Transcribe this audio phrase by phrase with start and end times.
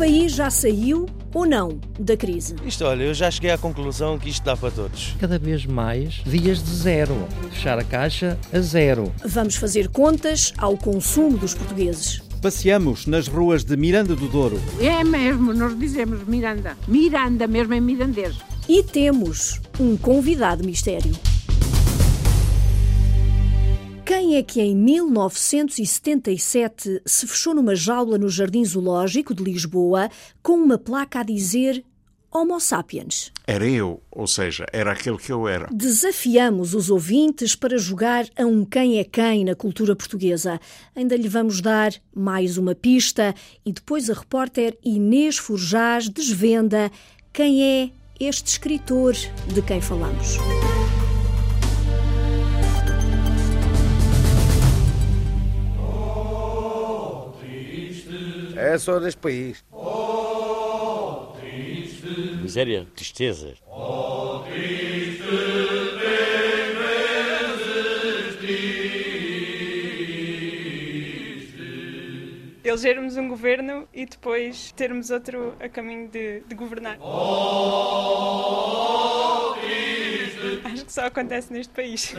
[0.00, 2.56] país já saiu ou não da crise?
[2.64, 5.14] Isto, olha, eu já cheguei à conclusão que isto dá para todos.
[5.20, 7.14] Cada vez mais dias de zero.
[7.50, 9.12] Fechar a caixa a zero.
[9.26, 12.22] Vamos fazer contas ao consumo dos portugueses.
[12.40, 14.58] Passeamos nas ruas de Miranda do Douro.
[14.80, 16.78] É mesmo, nós dizemos Miranda.
[16.88, 18.38] Miranda mesmo é mirandês.
[18.66, 21.12] E temos um convidado mistério.
[24.30, 30.08] Quem é que em 1977 se fechou numa jaula no Jardim Zoológico de Lisboa
[30.40, 31.82] com uma placa a dizer
[32.32, 33.32] Homo sapiens?
[33.44, 35.66] Era eu, ou seja, era aquele que eu era.
[35.72, 40.60] Desafiamos os ouvintes para jogar a um quem é quem na cultura portuguesa.
[40.94, 43.34] Ainda lhe vamos dar mais uma pista
[43.66, 46.88] e depois a repórter Inês Forjás desvenda
[47.32, 49.16] quem é este escritor
[49.52, 50.38] de quem falamos.
[58.60, 59.64] É só deste país.
[62.42, 63.54] Miséria, tristeza.
[72.62, 76.98] elegermos um governo e depois termos outro a caminho de, de governar.
[80.64, 82.14] Acho que só acontece neste país.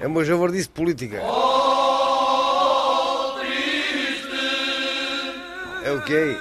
[0.00, 1.18] É uma javardice política.
[5.84, 6.38] É o quê?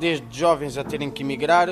[0.00, 1.68] Desde jovens a terem que emigrar,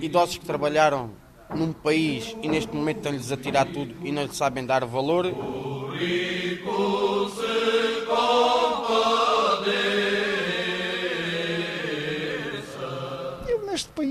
[0.00, 1.10] idosos que trabalharam
[1.52, 5.26] num país e neste momento estão-lhes a tirar tudo e não lhe sabem dar valor.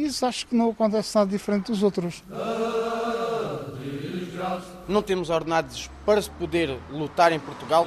[0.10, 2.24] País acho que não acontece nada diferente dos outros.
[4.88, 7.86] Não temos ordenados para se poder lutar em Portugal.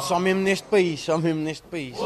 [0.00, 1.96] Só mesmo neste país, só mesmo neste país.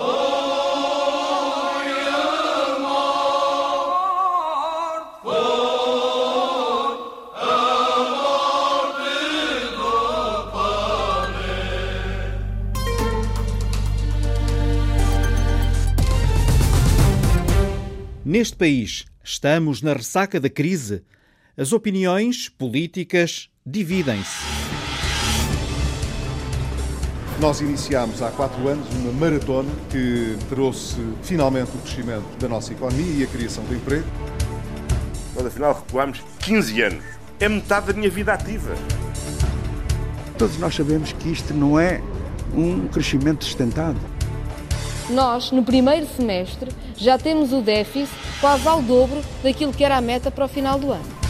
[18.30, 21.02] Neste país, estamos na ressaca da crise.
[21.56, 24.44] As opiniões políticas dividem-se.
[27.41, 33.14] Nós iniciámos há quatro anos uma maratona que trouxe finalmente o crescimento da nossa economia
[33.14, 34.06] e a criação de emprego.
[35.34, 37.04] Nós afinal recuamos 15 anos.
[37.41, 38.76] É metade da minha vida ativa.
[40.38, 42.00] Todos nós sabemos que isto não é
[42.54, 43.98] um crescimento sustentado.
[45.10, 50.00] Nós, no primeiro semestre, já temos o déficit quase ao dobro daquilo que era a
[50.00, 51.21] meta para o final do ano.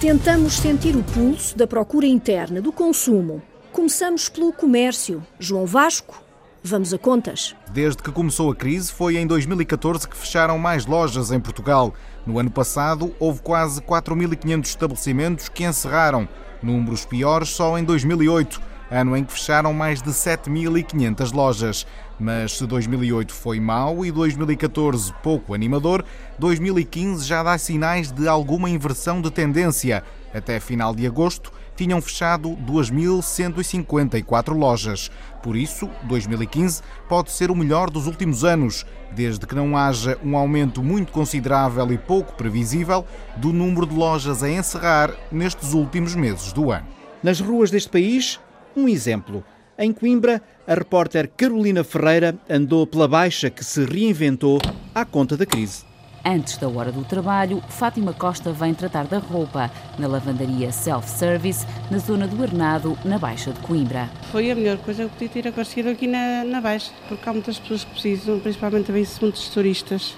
[0.00, 3.42] Tentamos sentir o pulso da procura interna, do consumo.
[3.70, 5.22] Começamos pelo comércio.
[5.38, 6.22] João Vasco,
[6.64, 7.54] vamos a contas.
[7.70, 11.92] Desde que começou a crise, foi em 2014 que fecharam mais lojas em Portugal.
[12.26, 16.26] No ano passado, houve quase 4.500 estabelecimentos que encerraram.
[16.62, 21.86] Números piores só em 2008 ano em que fecharam mais de 7.500 lojas.
[22.20, 26.04] Mas se 2008 foi mau e 2014 pouco animador,
[26.38, 30.04] 2015 já dá sinais de alguma inversão de tendência.
[30.32, 35.10] Até final de agosto, tinham fechado 2.154 lojas.
[35.42, 40.36] Por isso, 2015 pode ser o melhor dos últimos anos, desde que não haja um
[40.36, 46.52] aumento muito considerável e pouco previsível do número de lojas a encerrar nestes últimos meses
[46.52, 46.86] do ano.
[47.22, 48.38] Nas ruas deste país,
[48.76, 49.44] um exemplo.
[49.78, 54.58] Em Coimbra, a repórter Carolina Ferreira andou pela baixa que se reinventou
[54.94, 55.84] à conta da crise.
[56.24, 61.98] Antes da hora do trabalho, Fátima Costa vem tratar da roupa na lavandaria self-service na
[61.98, 64.08] zona do Arnado, na Baixa de Coimbra.
[64.30, 67.32] Foi a melhor coisa que eu podia ter acontecido aqui na, na Baixa, porque há
[67.32, 70.14] muitas pessoas que precisam, principalmente também muitos turistas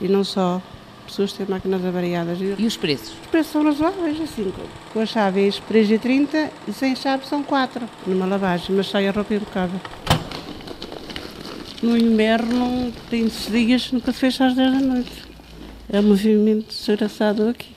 [0.00, 0.62] e não só
[1.08, 2.38] pessoas têm máquinas avariadas.
[2.40, 3.10] E os preços?
[3.10, 4.52] Os preços são razoáveis, assim,
[4.92, 9.34] com as chaves 3,30 e sem chave são 4 numa lavagem, mas sai a roupa
[9.34, 9.80] impecável.
[11.82, 15.22] No inverno tem dias nunca se fecha às 10 da noite.
[15.90, 17.68] É um movimento desgraçado aqui.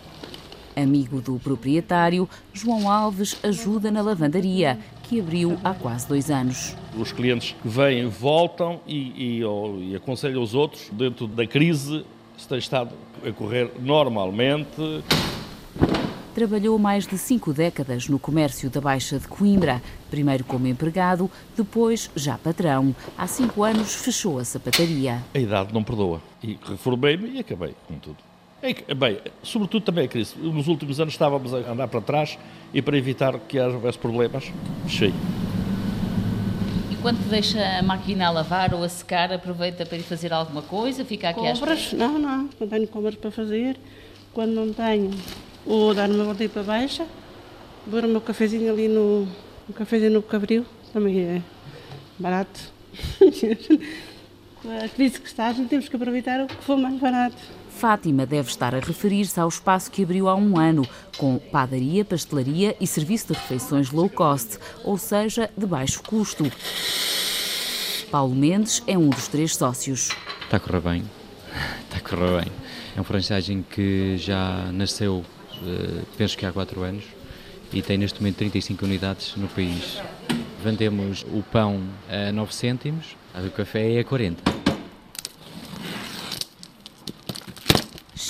[0.75, 6.75] Amigo do proprietário, João Alves ajuda na lavandaria, que abriu há quase dois anos.
[6.98, 12.06] Os clientes vêm, voltam e, e, e aconselham os outros, dentro da crise,
[12.48, 12.95] tem estado
[13.25, 15.03] a correr normalmente.
[16.33, 22.09] trabalhou mais de cinco décadas no comércio da Baixa de Coimbra, primeiro como empregado, depois
[22.15, 22.95] já patrão.
[23.18, 25.21] Há cinco anos fechou a sapataria.
[25.33, 26.21] A idade não perdoa.
[26.41, 28.18] E reformei-me e acabei com tudo.
[28.62, 30.35] É bem, sobretudo também a crise.
[30.38, 32.38] Nos últimos anos estávamos a andar para trás
[32.73, 34.51] e para evitar que houvesse problemas,
[34.85, 35.13] fechei.
[37.01, 41.03] Quando deixa a máquina a lavar ou a secar, aproveita para ir fazer alguma coisa?
[41.03, 41.94] Fica aqui compras?
[41.94, 42.48] Não, não.
[42.50, 43.75] Quando tenho compras para fazer,
[44.31, 45.09] quando não tenho,
[45.65, 47.07] ou dar uma volta para baixa,
[47.88, 49.27] beber o meu cafezinho ali no,
[49.68, 50.63] no cafezinho no Cabril,
[50.94, 51.42] também é
[52.19, 52.71] barato.
[54.83, 57.42] a crise que está, temos que aproveitar o que for mais barato.
[57.81, 60.88] Fátima deve estar a referir-se ao espaço que abriu há um ano,
[61.18, 66.44] com padaria, pastelaria e serviço de refeições low cost, ou seja, de baixo custo.
[68.12, 70.12] Paulo Mendes é um dos três sócios.
[70.44, 71.04] Está a correr bem,
[71.86, 72.51] está a correr bem.
[72.95, 75.25] É um franchising que já nasceu,
[75.66, 77.06] eh, penso que há quatro anos,
[77.74, 79.98] e tem neste momento 35 unidades no país.
[80.63, 84.50] Vendemos o pão a 9 cêntimos, o café é a 40.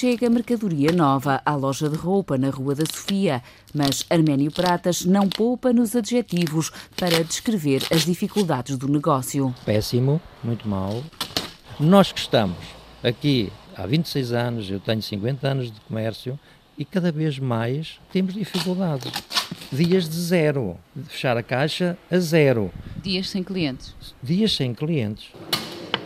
[0.02, 3.40] Chega mercadoria nova à loja de roupa na Rua da Sofia,
[3.72, 9.54] mas Arménio Pratas não poupa nos adjetivos para descrever as dificuldades do negócio.
[9.64, 11.04] Péssimo, muito mal.
[11.80, 12.58] Nós que estamos
[13.04, 16.40] aqui há 26 anos, eu tenho 50 anos de comércio
[16.76, 19.12] e cada vez mais temos dificuldades.
[19.72, 22.72] Dias de zero, de fechar a caixa a zero.
[23.04, 23.94] Dias sem clientes.
[24.24, 25.28] Dias sem clientes.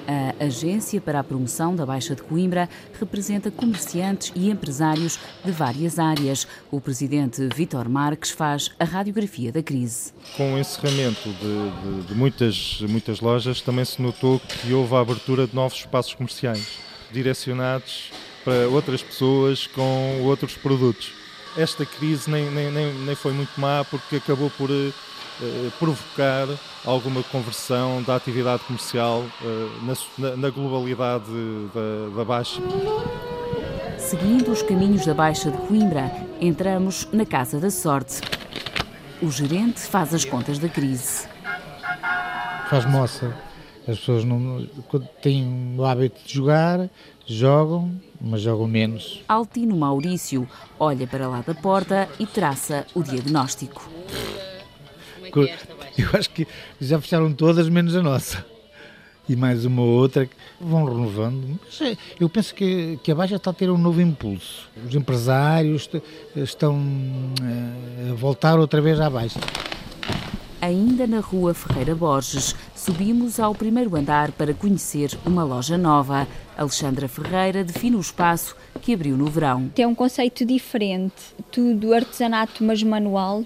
[0.07, 2.69] A Agência para a Promoção da Baixa de Coimbra
[3.00, 6.48] representa comerciantes e empresários de várias áreas.
[6.72, 10.13] O presidente Vítor Marques faz a radiografia da crise.
[10.38, 15.00] Com o encerramento de, de, de muitas, muitas lojas, também se notou que houve a
[15.00, 16.78] abertura de novos espaços comerciais,
[17.12, 18.12] direcionados
[18.44, 21.13] para outras pessoas com outros produtos.
[21.58, 24.69] Esta crise nem, nem, nem, nem foi muito má porque acabou por
[25.42, 26.48] eh, provocar
[26.86, 31.26] alguma conversão da atividade comercial eh, na, na globalidade
[31.74, 32.62] da, da Baixa.
[33.98, 38.22] Seguindo os caminhos da Baixa de Coimbra, entramos na Casa da Sorte.
[39.22, 41.28] O gerente faz as contas da crise.
[42.70, 43.36] Faz moça.
[43.88, 44.68] As pessoas não,
[45.22, 46.90] têm o hábito de jogar,
[47.26, 49.24] jogam, mas jogam menos.
[49.28, 50.48] Altino Maurício
[50.80, 53.90] olha para lá da porta e traça o diagnóstico
[55.27, 55.57] é
[55.98, 56.48] eu acho que
[56.80, 58.45] já fecharam todas, menos a nossa.
[59.27, 61.60] E mais uma ou outra que vão renovando.
[61.66, 64.69] Mas é, eu penso que, que a Baixa está a ter um novo impulso.
[64.88, 65.89] Os empresários
[66.36, 66.80] estão
[67.42, 69.39] eh, a voltar outra vez à Baixa.
[70.62, 76.27] Ainda na rua Ferreira Borges, subimos ao primeiro andar para conhecer uma loja nova.
[76.57, 79.69] Alexandra Ferreira define o espaço que abriu no verão.
[79.75, 83.44] Tem um conceito diferente, tudo artesanato, mas manual,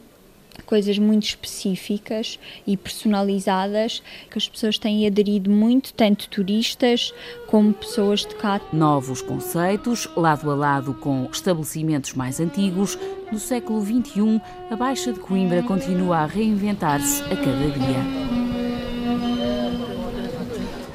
[0.69, 2.37] coisas muito específicas
[2.67, 7.11] e personalizadas que as pessoas têm aderido muito, tanto turistas
[7.47, 8.61] como pessoas de cá.
[8.71, 12.99] Novos conceitos, lado a lado com estabelecimentos mais antigos,
[13.31, 14.39] no século XXI,
[14.69, 18.29] a Baixa de Coimbra continua a reinventar-se a cada dia.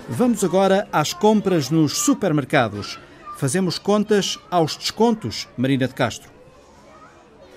[0.08, 2.96] Vamos agora às compras nos supermercados.
[3.38, 6.33] Fazemos contas aos descontos, Marina de Castro.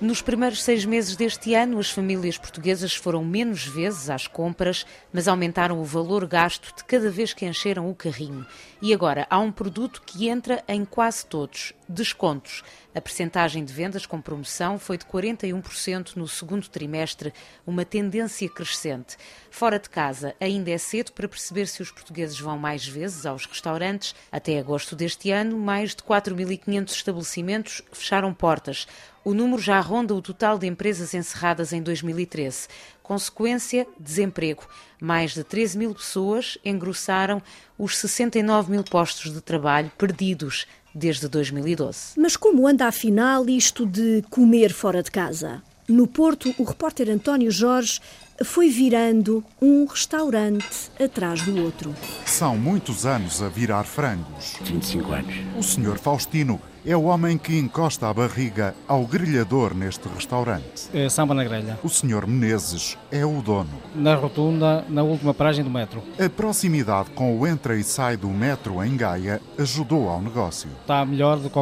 [0.00, 5.26] Nos primeiros seis meses deste ano, as famílias portuguesas foram menos vezes às compras, mas
[5.26, 8.46] aumentaram o valor gasto de cada vez que encheram o carrinho.
[8.80, 12.62] E agora há um produto que entra em quase todos: descontos.
[12.94, 17.32] A percentagem de vendas com promoção foi de 41% no segundo trimestre,
[17.66, 19.16] uma tendência crescente.
[19.50, 23.46] Fora de casa, ainda é cedo para perceber se os portugueses vão mais vezes aos
[23.46, 24.14] restaurantes.
[24.30, 28.86] Até agosto deste ano, mais de 4.500 estabelecimentos fecharam portas.
[29.24, 32.68] O número já ronda o total de empresas encerradas em 2013.
[33.08, 34.64] Consequência: desemprego.
[35.00, 37.40] Mais de 13 mil pessoas engrossaram
[37.78, 42.12] os 69 mil postos de trabalho perdidos desde 2012.
[42.18, 45.62] Mas como anda afinal isto de comer fora de casa?
[45.88, 47.98] No Porto, o repórter António Jorge
[48.44, 51.94] foi virando um restaurante atrás do outro.
[52.26, 54.54] São muitos anos a virar frangos.
[54.64, 55.34] 25 anos.
[55.56, 60.88] O senhor Faustino é o homem que encosta a barriga ao grelhador neste restaurante.
[60.94, 61.78] É samba na grelha.
[61.84, 63.68] O senhor Menezes é o dono.
[63.94, 66.02] Na rotunda, na última paragem do metro.
[66.18, 70.70] A proximidade com o entra e sai do metro em Gaia ajudou ao negócio.
[70.80, 71.58] Está melhor do que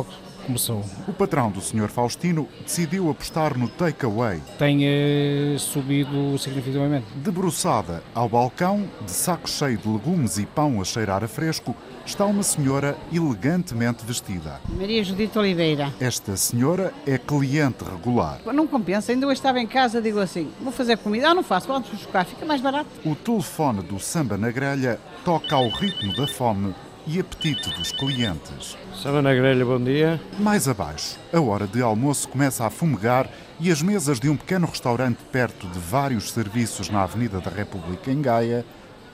[0.47, 0.85] começou.
[1.07, 1.89] O patrão do Sr.
[1.89, 4.41] Faustino decidiu apostar no takeaway.
[4.59, 7.07] Tem eh, subido significativamente.
[7.17, 11.75] Debruçada ao balcão, de saco cheio de legumes e pão a cheirar a fresco,
[12.07, 14.61] está uma senhora elegantemente vestida.
[14.69, 15.93] Maria Judite Oliveira.
[16.01, 18.41] Esta senhora é cliente regular.
[18.55, 21.67] Não compensa, ainda hoje estava em casa, digo assim, vou fazer comida, ah não faço,
[21.67, 22.89] vamos buscar, fica mais barato.
[23.05, 26.73] O telefone do samba na grelha toca ao ritmo da fome
[27.07, 28.77] e apetite dos clientes.
[29.07, 30.21] Samba na grelha, bom dia.
[30.37, 34.67] Mais abaixo, a hora de almoço começa a fumegar e as mesas de um pequeno
[34.67, 38.65] restaurante perto de vários serviços na Avenida da República em Gaia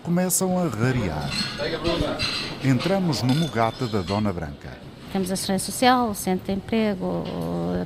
[0.02, 1.28] começam a rarear.
[2.64, 4.70] Entramos no Mogata da Dona Branca.
[5.12, 7.22] Temos a assistência social, o centro de emprego,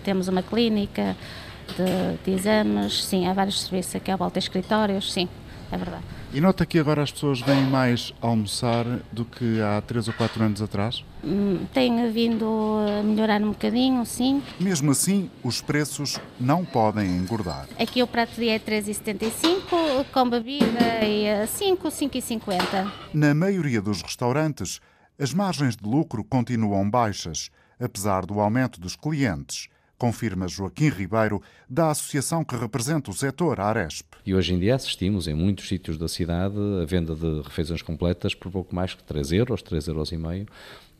[0.04, 1.16] temos uma clínica
[1.76, 5.28] de, de exames, sim, há vários serviços aqui à volta, escritórios, sim,
[5.70, 6.04] é verdade.
[6.32, 10.44] E nota que agora as pessoas vêm mais almoçar do que há 3 ou 4
[10.44, 11.04] anos atrás?
[11.24, 14.42] Hum, tem vindo a melhorar um bocadinho, sim.
[14.60, 17.66] Mesmo assim, os preços não podem engordar.
[17.78, 22.92] Aqui o prato de dia é 3,75, com bebida é 5, 5,50.
[23.14, 24.80] Na maioria dos restaurantes,
[25.18, 29.68] as margens de lucro continuam baixas, apesar do aumento dos clientes
[29.98, 34.06] confirma Joaquim Ribeiro, da associação que representa o setor, a Aresp.
[34.24, 38.34] E hoje em dia assistimos em muitos sítios da cidade a venda de refeições completas
[38.34, 40.46] por pouco mais que 3 euros, 3 euros e meio,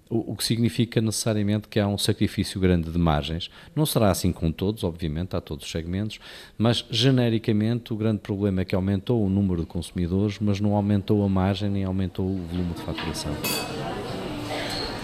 [0.09, 3.51] o que significa necessariamente que há um sacrifício grande de margens.
[3.75, 6.21] Não será assim com todos, obviamente, há todos os segmentos,
[6.57, 11.25] mas genericamente o grande problema é que aumentou o número de consumidores, mas não aumentou
[11.25, 13.33] a margem nem aumentou o volume de faturação.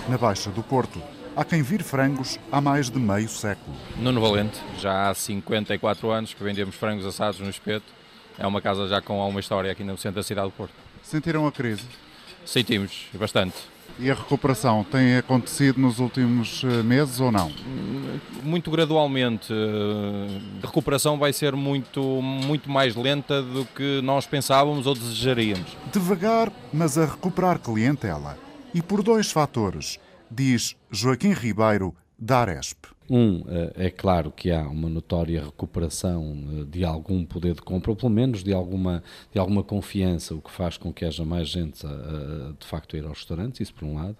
[0.09, 1.01] Na Baixa do Porto,
[1.35, 3.75] Há quem vir frangos há mais de meio século.
[3.97, 7.87] Nuno Valente, já há 54 anos que vendemos frangos assados no espeto.
[8.39, 10.75] É uma casa já com alguma história aqui no centro da cidade do Porto.
[11.03, 11.85] Sentiram a crise?
[12.45, 13.57] Sentimos, bastante.
[13.99, 17.51] E a recuperação tem acontecido nos últimos eh, meses ou não?
[18.43, 19.55] Muito gradualmente.
[20.63, 25.77] A recuperação vai ser muito, muito mais lenta do que nós pensávamos ou desejaríamos.
[25.91, 28.37] Devagar, mas a recuperar clientela.
[28.75, 29.99] E por dois fatores
[30.33, 32.87] diz Joaquim Ribeiro, da Aresp.
[33.11, 37.91] Um, eh, é claro que há uma notória recuperação eh, de algum poder de compra,
[37.91, 41.49] ou pelo menos de alguma, de alguma confiança, o que faz com que haja mais
[41.49, 44.17] gente a, a, de facto a ir aos restaurantes, isso por um lado.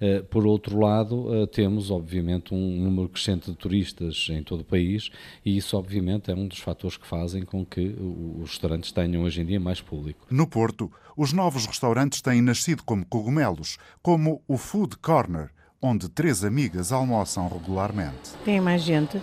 [0.00, 5.10] Eh, por outro lado, temos obviamente um número crescente de turistas em todo o país
[5.44, 7.96] e isso obviamente é um dos fatores que fazem com que
[8.38, 10.26] os restaurantes tenham hoje em dia mais público.
[10.30, 15.50] No Porto, os novos restaurantes têm nascido como cogumelos, como o Food Corner,
[15.86, 18.32] onde três amigas almoçam regularmente.
[18.44, 19.20] Tem mais gente.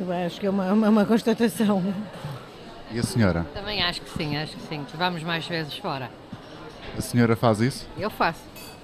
[0.00, 1.82] Eu acho que é uma, uma, uma constatação.
[2.92, 3.44] E a senhora?
[3.52, 4.86] Também acho que sim, acho que sim.
[4.96, 6.10] Vamos mais vezes fora.
[6.96, 7.88] A senhora faz isso?
[7.98, 8.40] Eu faço.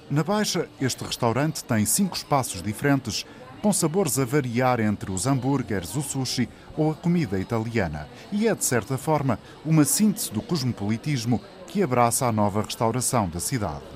[0.09, 3.25] Na Baixa, este restaurante tem cinco espaços diferentes,
[3.61, 8.07] com sabores a variar entre os hambúrgueres, o sushi ou a comida italiana.
[8.31, 13.39] E é, de certa forma, uma síntese do cosmopolitismo que abraça a nova restauração da
[13.39, 13.94] cidade.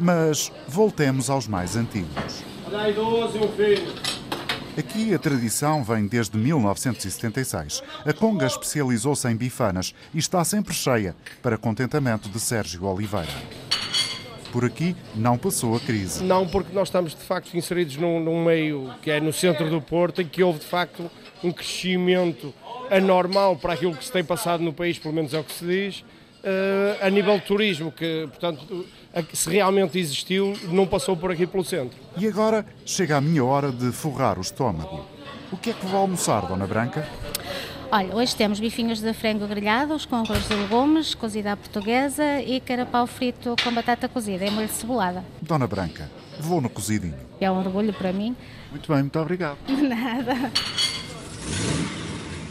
[0.00, 2.44] Mas voltemos aos mais antigos.
[4.78, 7.82] Aqui a tradição vem desde 1976.
[8.06, 13.26] A Conga especializou-se em bifanas e está sempre cheia, para contentamento de Sérgio Oliveira.
[14.52, 16.22] Por aqui não passou a crise.
[16.22, 19.80] Não, porque nós estamos de facto inseridos num, num meio que é no centro do
[19.80, 21.10] Porto, em que houve de facto
[21.42, 22.54] um crescimento
[22.90, 25.64] anormal para aquilo que se tem passado no país, pelo menos é o que se
[25.64, 28.86] diz, uh, a nível de turismo, que portanto
[29.32, 31.98] se realmente existiu, não passou por aqui pelo centro.
[32.16, 35.04] E agora chega a minha hora de forrar o estômago.
[35.50, 37.08] O que é que vou almoçar, Dona Branca?
[37.90, 42.60] Olha, hoje temos bifinhos de frango grelhados com arroz de legumes, cozida à portuguesa e
[42.60, 45.24] carapau frito com batata cozida em molho de cebolada.
[45.40, 47.14] Dona Branca, vou no cozidinho.
[47.40, 48.36] É um orgulho para mim.
[48.70, 49.56] Muito bem, muito obrigado.
[49.66, 50.52] De nada.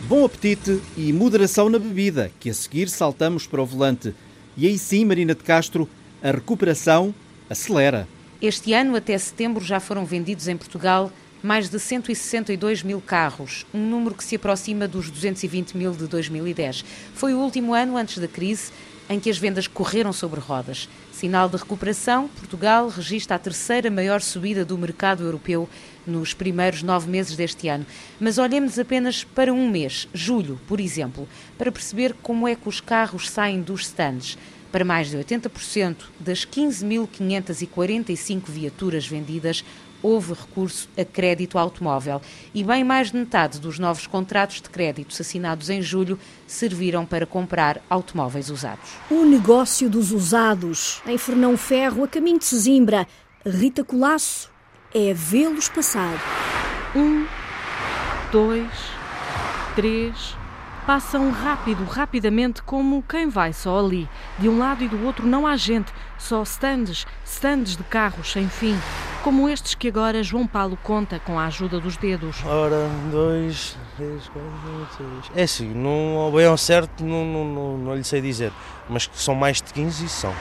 [0.07, 4.15] Bom apetite e moderação na bebida, que a seguir saltamos para o volante.
[4.55, 5.87] E aí sim, Marina de Castro,
[6.21, 7.13] a recuperação
[7.49, 8.07] acelera.
[8.41, 13.87] Este ano, até setembro, já foram vendidos em Portugal mais de 162 mil carros, um
[13.87, 16.83] número que se aproxima dos 220 mil de 2010.
[17.13, 18.71] Foi o último ano antes da crise
[19.09, 20.89] em que as vendas correram sobre rodas.
[21.11, 25.69] Sinal de recuperação, Portugal registra a terceira maior subida do mercado europeu
[26.05, 27.85] nos primeiros nove meses deste ano.
[28.19, 32.81] Mas olhemos apenas para um mês, julho, por exemplo, para perceber como é que os
[32.81, 34.37] carros saem dos stands.
[34.71, 39.63] Para mais de 80% das 15.545 viaturas vendidas,
[40.01, 42.21] houve recurso a crédito automóvel
[42.53, 47.25] e bem mais de metade dos novos contratos de créditos assinados em julho serviram para
[47.25, 48.89] comprar automóveis usados.
[49.09, 53.07] O negócio dos usados, em Fernão Ferro, a caminho de Sesimbra.
[53.45, 54.51] Rita Colasso
[54.93, 56.21] é vê-los passar.
[56.95, 57.25] Um,
[58.31, 58.69] dois,
[59.75, 60.35] três.
[60.87, 64.07] Passam rápido, rapidamente, como quem vai só ali.
[64.39, 68.47] De um lado e do outro não há gente, só stands, stands de carros sem
[68.47, 68.73] fim.
[69.21, 72.37] Como estes que agora João Paulo conta com a ajuda dos dedos.
[72.45, 75.31] Ora, dois, três, quatro, seis.
[75.35, 78.53] É assim, não, bem ao certo não, não, não, não lhe sei dizer,
[78.87, 80.33] mas que são mais de 15 e são.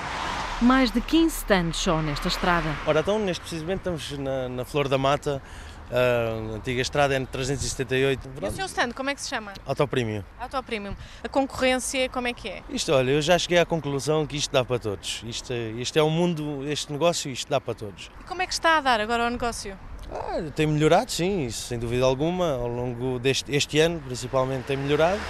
[0.63, 2.69] Mais de 15 stands só nesta estrada.
[2.87, 5.43] Ora, então, neste precisamente estamos na, na Flor da Mata,
[5.91, 8.19] a antiga estrada N378.
[8.43, 9.53] E o seu stand, como é que se chama?
[9.65, 10.25] Autoprémio.
[10.39, 10.97] Autoprémio.
[11.23, 12.63] A concorrência, como é que é?
[12.71, 15.23] Isto, olha, eu já cheguei à conclusão que isto dá para todos.
[15.27, 18.11] Isto, isto é um mundo, este negócio, isto dá para todos.
[18.21, 19.79] E como é que está a dar agora o negócio?
[20.13, 22.53] Ah, tem melhorado, sim, isso, sem dúvida alguma.
[22.53, 25.21] Ao longo deste este ano, principalmente, tem melhorado.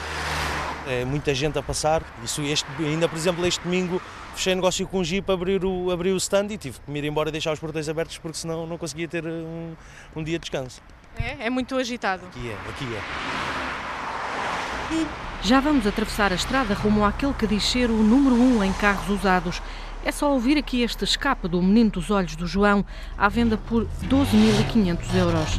[0.86, 2.02] É muita gente a passar.
[2.24, 4.00] Isso este, ainda, por exemplo, este domingo
[4.34, 7.04] fechei negócio com o Jeep, abrir o, abrir o stand e tive que me ir
[7.04, 9.74] embora e deixar os portões abertos porque senão não conseguia ter um,
[10.14, 10.80] um dia de descanso.
[11.18, 11.46] É?
[11.46, 12.26] É muito agitado?
[12.26, 13.00] Aqui é, aqui é.
[15.42, 19.08] Já vamos atravessar a estrada rumo àquele que diz ser o número um em carros
[19.08, 19.62] usados.
[20.04, 22.84] É só ouvir aqui este escape do menino dos olhos do João,
[23.18, 25.58] à venda por 12.500 euros.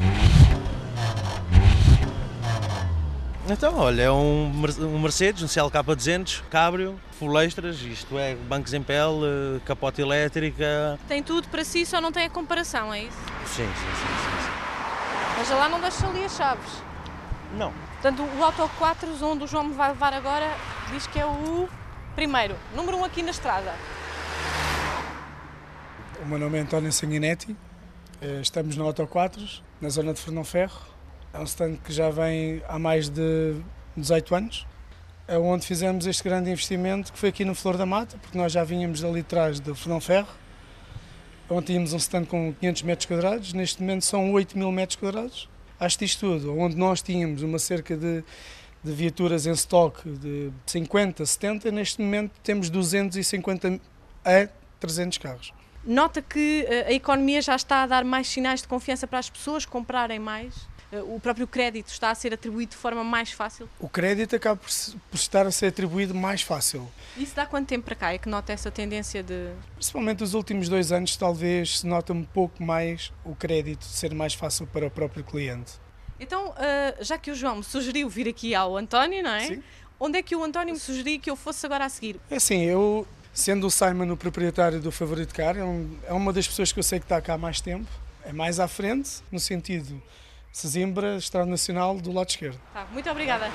[3.49, 4.51] Então, olha, é um,
[4.81, 10.99] um Mercedes, um CLK200, cabrio, full extras, isto é, bancos em pele, capota elétrica.
[11.07, 13.17] Tem tudo para si, só não tem a comparação, é isso?
[13.45, 13.71] Sim, sim, sim.
[13.73, 14.51] sim, sim.
[15.37, 16.83] Mas lá não deixa ali as chaves.
[17.53, 17.71] Não.
[18.01, 20.53] Portanto, o Auto 4, onde o João me vai levar agora,
[20.91, 21.69] diz que é o
[22.15, 23.73] primeiro, número um aqui na estrada.
[26.21, 27.55] O meu nome é António Sanguinetti,
[28.21, 29.41] eh, estamos na Auto 4,
[29.79, 30.96] na zona de Fernão Ferro.
[31.33, 33.55] É um stand que já vem há mais de
[33.95, 34.67] 18 anos,
[35.27, 38.51] é onde fizemos este grande investimento, que foi aqui no Flor da Mata, porque nós
[38.51, 40.29] já vínhamos ali atrás do Fernão Ferro,
[41.49, 45.49] onde tínhamos um stand com 500 metros quadrados, neste momento são 8 mil metros quadrados.
[45.79, 48.23] Acho isto tudo, onde nós tínhamos uma cerca de,
[48.83, 53.79] de viaturas em estoque de 50, 70, neste momento temos 250
[54.25, 54.47] a
[54.79, 55.53] 300 carros.
[55.83, 59.29] Nota que eh, a economia já está a dar mais sinais de confiança para as
[59.29, 60.67] pessoas comprarem mais?
[60.91, 63.69] Eh, o próprio crédito está a ser atribuído de forma mais fácil?
[63.79, 64.69] O crédito acaba por,
[65.11, 66.89] por estar a ser atribuído mais fácil.
[67.17, 69.51] Isso dá quanto tempo para cá é que nota essa tendência de.
[69.75, 74.33] Principalmente nos últimos dois anos, talvez se nota um pouco mais o crédito ser mais
[74.33, 75.73] fácil para o próprio cliente.
[76.19, 79.47] Então, eh, já que o João me sugeriu vir aqui ao António, não é?
[79.47, 79.63] Sim.
[79.99, 82.19] Onde é que o António me sugeriu que eu fosse agora a seguir?
[82.29, 85.61] É assim, eu, sendo o Simon o proprietário do Favorito Car, é,
[86.07, 87.87] é uma das pessoas que eu sei que está cá há mais tempo.
[88.23, 90.01] É mais à frente, no sentido
[90.51, 92.59] Sesimbra, Estrada Nacional, do lado esquerdo.
[92.73, 93.49] Tá, muito obrigada.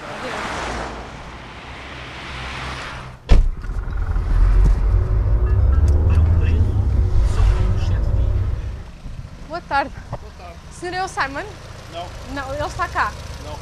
[9.48, 9.92] Boa tarde.
[10.10, 10.58] Boa tarde.
[10.70, 11.44] O senhor é o Simon?
[11.92, 12.06] Não.
[12.34, 13.12] Não, ele está cá.
[13.44, 13.58] Não.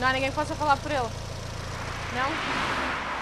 [0.00, 1.08] Não há ninguém que possa falar por ele?
[2.14, 3.15] Não?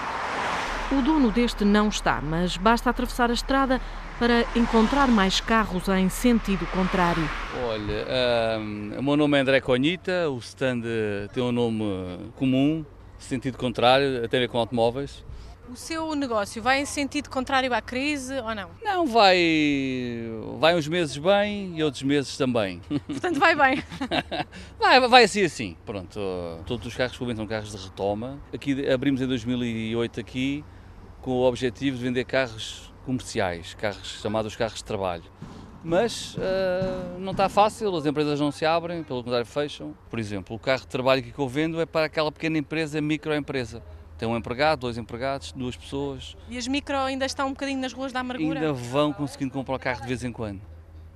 [0.92, 3.81] O dono deste não está, mas basta atravessar a estrada
[4.18, 7.29] para encontrar mais carros em sentido contrário.
[7.66, 10.83] Olha, um, o meu nome é André Conhita, o stand
[11.33, 11.85] tem um nome
[12.37, 12.85] comum,
[13.18, 15.25] sentido contrário, tem a ver com automóveis.
[15.73, 18.68] O seu negócio vai em sentido contrário à crise ou não?
[18.83, 19.38] Não, vai,
[20.61, 22.83] vai uns meses bem e outros meses também.
[23.09, 23.83] Portanto, vai bem.
[24.79, 26.20] vai, vai assim assim, pronto.
[26.66, 28.38] Todos os carros que são carros de retoma.
[28.53, 30.62] Aqui abrimos em 2008 aqui
[31.25, 35.25] com o objetivo de vender carros comerciais, carros chamados carros de trabalho.
[35.83, 39.95] Mas uh, não está fácil, as empresas não se abrem, pelo contrário fecham.
[40.11, 43.83] Por exemplo, o carro de trabalho que eu vendo é para aquela pequena empresa, microempresa.
[44.19, 46.37] Tem um empregado, dois empregados, duas pessoas.
[46.47, 48.61] E as micro ainda estão um bocadinho nas ruas da amargura?
[48.61, 50.61] Ainda vão conseguindo comprar o carro de vez em quando.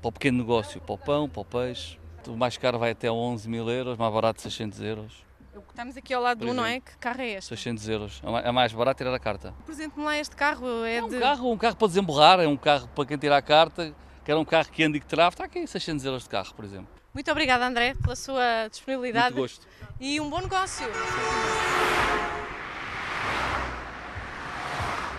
[0.00, 1.98] Para o pequeno negócio, para o pão, para o peixe.
[2.26, 5.27] O mais caro vai até 11 mil euros, mais barato 600 euros.
[5.68, 6.80] Estamos aqui ao lado do, não é?
[6.80, 7.48] Que carro é este?
[7.48, 8.22] 600 euros.
[8.44, 9.54] É mais barato tirar a carta.
[9.60, 10.84] Apresente-me lá este carro.
[10.84, 11.18] É, é um, de...
[11.18, 13.94] carro, um carro para desemborrar, é um carro para quem tirar a carta,
[14.24, 15.30] que era um carro que anda e que trava.
[15.30, 16.88] Está aqui 600 euros de carro, por exemplo.
[17.12, 19.34] Muito obrigada, André, pela sua disponibilidade.
[19.34, 19.66] Muito gosto.
[19.98, 20.86] E um bom negócio.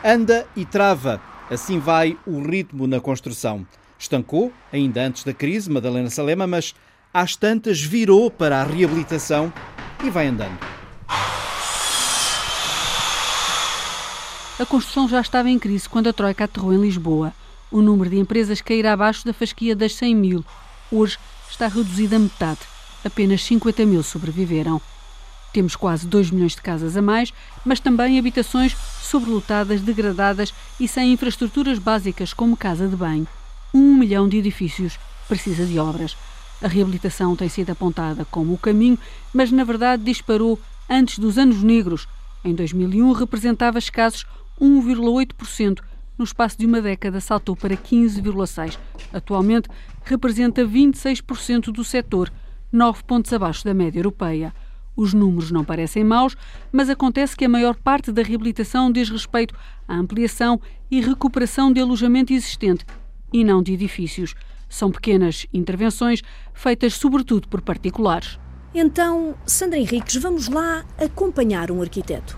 [0.04, 1.21] Anda e trava.
[1.49, 3.67] Assim vai o ritmo na construção.
[3.97, 6.73] Estancou, ainda antes da crise, Madalena Salema, mas
[7.13, 9.52] às tantas virou para a reabilitação
[10.03, 10.57] e vai andando.
[14.59, 17.33] A construção já estava em crise quando a Troika aterrou em Lisboa.
[17.71, 20.45] O número de empresas cairá abaixo da fasquia das 100 mil.
[20.91, 21.17] Hoje
[21.49, 22.59] está reduzido a metade.
[23.05, 24.81] Apenas 50 mil sobreviveram.
[25.53, 27.33] Temos quase 2 milhões de casas a mais,
[27.65, 33.27] mas também habitações sobrelotadas, degradadas e sem infraestruturas básicas como casa de banho.
[33.73, 36.17] Um milhão de edifícios precisa de obras.
[36.62, 39.00] A reabilitação tem sido apontada como o caminho,
[39.34, 42.08] mas na verdade disparou antes dos anos negros.
[42.43, 44.26] Em 2001 representava escassos
[44.60, 45.80] 1,8%.
[46.17, 48.78] No espaço de uma década saltou para 15,6%.
[49.13, 49.69] Atualmente
[50.04, 52.32] representa 26% do setor,
[52.72, 54.54] 9 pontos abaixo da média europeia.
[54.98, 56.36] Os números não parecem maus,
[56.74, 59.56] mas acontece que a maior parte da reabilitação diz respeito
[59.88, 60.60] à ampliação
[60.91, 62.86] e recuperação de alojamento existente
[63.32, 64.36] e não de edifícios.
[64.69, 66.21] São pequenas intervenções
[66.53, 68.39] feitas sobretudo por particulares.
[68.73, 72.38] Então, Sandra Henriques, vamos lá acompanhar um arquiteto.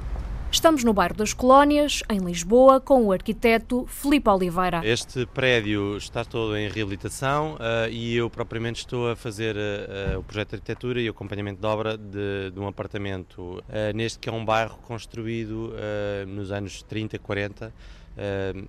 [0.52, 4.82] Estamos no bairro das Colónias, em Lisboa, com o arquiteto Filipe Oliveira.
[4.84, 10.24] Este prédio está todo em reabilitação uh, e eu propriamente estou a fazer uh, o
[10.24, 13.64] projeto de arquitetura e o acompanhamento de obra de, de um apartamento uh,
[13.96, 15.74] neste que é um bairro construído
[16.28, 17.74] nos anos 30, 40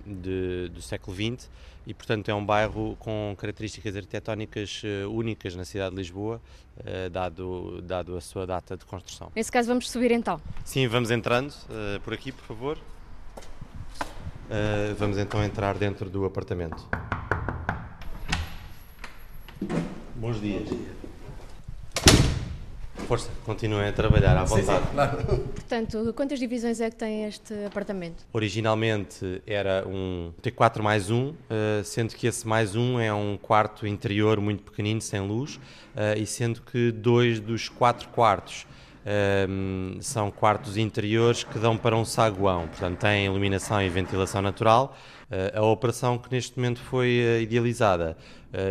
[0.05, 1.49] de, do século XX
[1.85, 6.41] e, portanto, é um bairro com características arquitetónicas uh, únicas na cidade de Lisboa,
[6.77, 9.31] uh, dado, dado a sua data de construção.
[9.35, 10.39] Nesse caso, vamos subir então?
[10.63, 12.77] Sim, vamos entrando uh, por aqui, por favor.
[14.97, 16.87] vamos então entrar dentro do apartamento.
[20.15, 20.69] Bons dias.
[20.69, 21.12] Bom dia.
[23.13, 24.65] Força, continuem a trabalhar à vontade.
[24.65, 25.17] Sim, sim, claro.
[25.53, 28.25] Portanto, quantas divisões é que tem este apartamento?
[28.33, 33.85] Originalmente era um T4 mais um, eh, sendo que esse mais um é um quarto
[33.85, 35.59] interior muito pequenino, sem luz,
[35.95, 38.65] eh, e sendo que dois dos quatro quartos
[39.05, 44.41] um, ehm, são quartos interiores que dão para um saguão, portanto têm iluminação e ventilação
[44.41, 44.97] natural.
[45.29, 48.15] Uh, a operação que neste momento foi uh, idealizada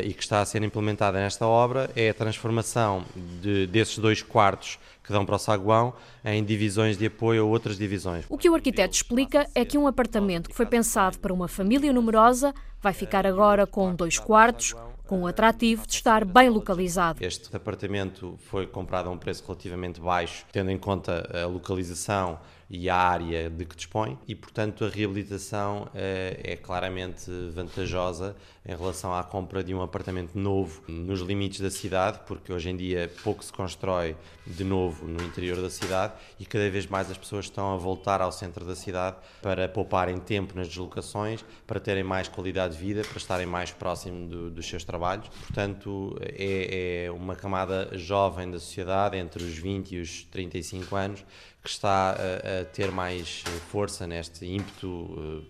[0.05, 3.05] e que está a ser implementada nesta obra é a transformação
[3.41, 5.93] de, desses dois quartos que dão para o saguão
[6.25, 8.25] em divisões de apoio a outras divisões.
[8.29, 11.93] O que o arquiteto explica é que um apartamento que foi pensado para uma família
[11.93, 14.75] numerosa vai ficar agora com dois quartos,
[15.07, 17.23] com o atrativo de estar bem localizado.
[17.23, 22.39] Este apartamento foi comprado a um preço relativamente baixo, tendo em conta a localização
[22.71, 28.77] e a área de que dispõe e, portanto, a reabilitação é, é claramente vantajosa em
[28.77, 33.13] relação à compra de um apartamento novo nos limites da cidade, porque hoje em dia
[33.25, 37.47] pouco se constrói de novo no interior da cidade e cada vez mais as pessoas
[37.47, 42.29] estão a voltar ao centro da cidade para pouparem tempo nas deslocações, para terem mais
[42.29, 45.29] qualidade de vida, para estarem mais próximo do, dos seus trabalhos.
[45.29, 51.25] Portanto, é, é uma camada jovem da sociedade, entre os 20 e os 35 anos,
[51.63, 55.45] que está a, a ter mais força neste ímpeto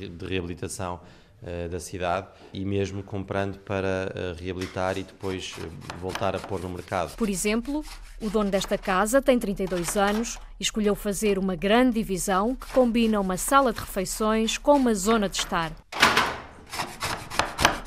[0.00, 1.25] eh, de reabilitação eh,
[1.70, 5.54] da cidade e mesmo comprando para eh, reabilitar e depois
[6.00, 7.14] voltar a pôr no mercado.
[7.16, 7.84] Por exemplo,
[8.20, 13.20] o dono desta casa tem 32 anos e escolheu fazer uma grande divisão que combina
[13.20, 15.72] uma sala de refeições com uma zona de estar.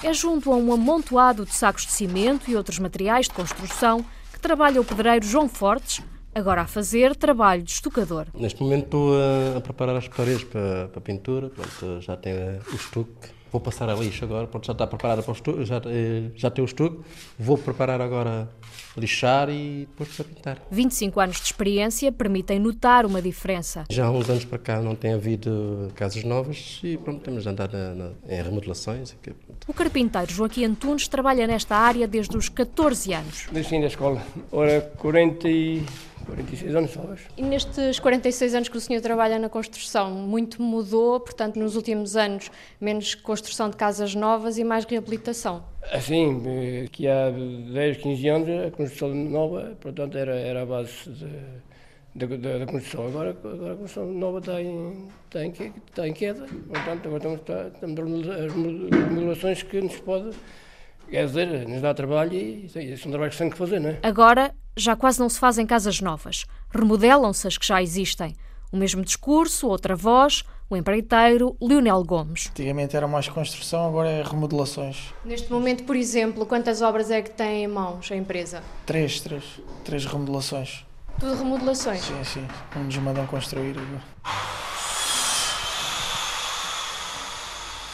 [0.02, 4.40] É junto a um amontoado de sacos de cimento e outros materiais de construção que
[4.40, 6.02] trabalha o pedreiro João Fortes,
[6.34, 8.28] agora a fazer trabalho de estucador.
[8.34, 12.34] Neste momento estou a, a preparar as paredes para, para a pintura, pronto, já tem
[12.34, 13.39] o estuque.
[13.52, 16.50] Vou passar a lixo agora, pronto, já está preparada para o estuque, já, eh, já
[16.50, 17.00] tem o estuque.
[17.38, 18.50] Vou preparar agora
[18.98, 20.62] lixar e depois para pintar.
[20.70, 23.86] 25 anos de experiência permitem notar uma diferença.
[23.90, 27.74] Já há uns anos para cá não tem havido casas novas e pronto, temos andado
[27.74, 29.16] na, na, em remodelações.
[29.68, 33.48] O carpinteiro Joaquim Antunes trabalha nesta área desde os 14 anos.
[33.52, 35.84] Desde fim da escola, ora 40 e
[36.30, 37.22] 46 anos talvez.
[37.38, 42.16] E nestes 46 anos que o senhor trabalha na construção, muito mudou, portanto, nos últimos
[42.16, 45.64] anos, menos construção de casas novas e mais reabilitação?
[45.92, 51.10] Assim, que há 10, 15 anos a construção nova, portanto, era, era a base
[52.16, 53.08] de, da, da, construção.
[53.08, 57.74] Agora, agora, a construção nova está em, está em, está em queda, portanto, agora estamos,
[57.74, 60.36] estamos as remodelações que nos pode,
[61.10, 64.00] quer dizer, nos dá trabalho e, e são trabalhos que tem que fazer, não é?
[64.04, 66.46] Agora, já quase não se fazem casas novas.
[66.74, 68.36] Remodelam-se as que já existem.
[68.72, 72.48] O mesmo discurso, outra voz, o empreiteiro Lionel Gomes.
[72.52, 75.12] Antigamente era mais construção, agora é remodelações.
[75.26, 78.62] Neste momento, por exemplo, quantas obras é que tem em mãos a empresa?
[78.86, 79.44] Três, três.
[79.84, 80.86] Três remodelações.
[81.20, 82.02] Tudo remodelações?
[82.02, 82.48] Sim, sim.
[82.76, 83.76] Não nos mandam construir.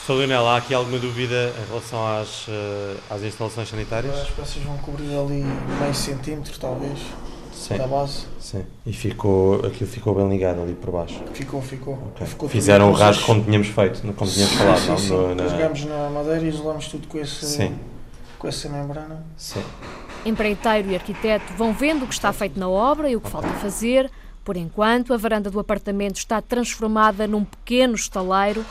[0.06, 0.18] Sr.
[0.18, 2.52] Lionel, há aqui alguma dúvida em relação às, uh,
[3.10, 4.16] às instalações sanitárias?
[4.16, 5.44] As peças vão cobrir ali
[5.82, 7.00] meio centímetro, talvez,
[7.52, 7.78] Sim.
[7.78, 8.28] da base.
[8.40, 8.64] Sim.
[8.86, 11.20] E ficou, aquilo ficou bem ligado ali por baixo?
[11.34, 11.96] Ficou, ficou.
[12.14, 12.28] Okay.
[12.28, 14.98] ficou Fizeram o rasgo como tínhamos feito, como tínhamos sim, falado, sim, não?
[15.00, 15.10] Sim.
[15.10, 15.48] No, na...
[15.48, 17.76] Jogamos na madeira e isolamos tudo com, esse, sim.
[18.38, 19.26] com essa membrana.
[19.36, 19.64] Sim.
[20.24, 23.50] Empreiteiro e arquiteto vão vendo o que está feito na obra e o que falta
[23.54, 24.12] fazer.
[24.44, 28.64] Por enquanto, a varanda do apartamento está transformada num pequeno estaleiro,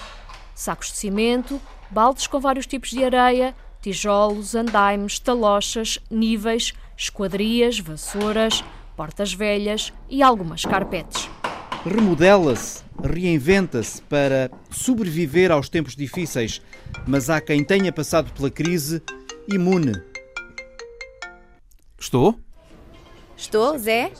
[0.54, 8.64] sacos de cimento, baldes com vários tipos de areia, Tijolos, andaimes, talochas, níveis, esquadrias, vassouras,
[8.96, 11.28] portas velhas e algumas carpetes.
[11.84, 16.62] Remodela-se, reinventa-se para sobreviver aos tempos difíceis,
[17.06, 19.02] mas há quem tenha passado pela crise
[19.46, 19.92] imune.
[21.98, 22.38] Estou?
[23.36, 24.12] Estou, Zé?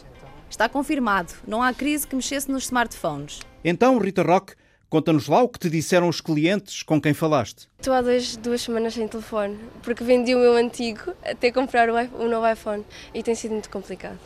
[0.50, 1.32] Está confirmado.
[1.46, 3.40] Não há crise que mexesse nos smartphones.
[3.64, 4.54] Então, Rita Rock,
[4.94, 7.68] conta-nos lá o que te disseram os clientes com quem falaste.
[7.80, 11.94] Estou há dois, duas semanas sem telefone, porque vendi o meu antigo até comprar o,
[12.22, 14.20] o novo iPhone e tem sido muito complicado.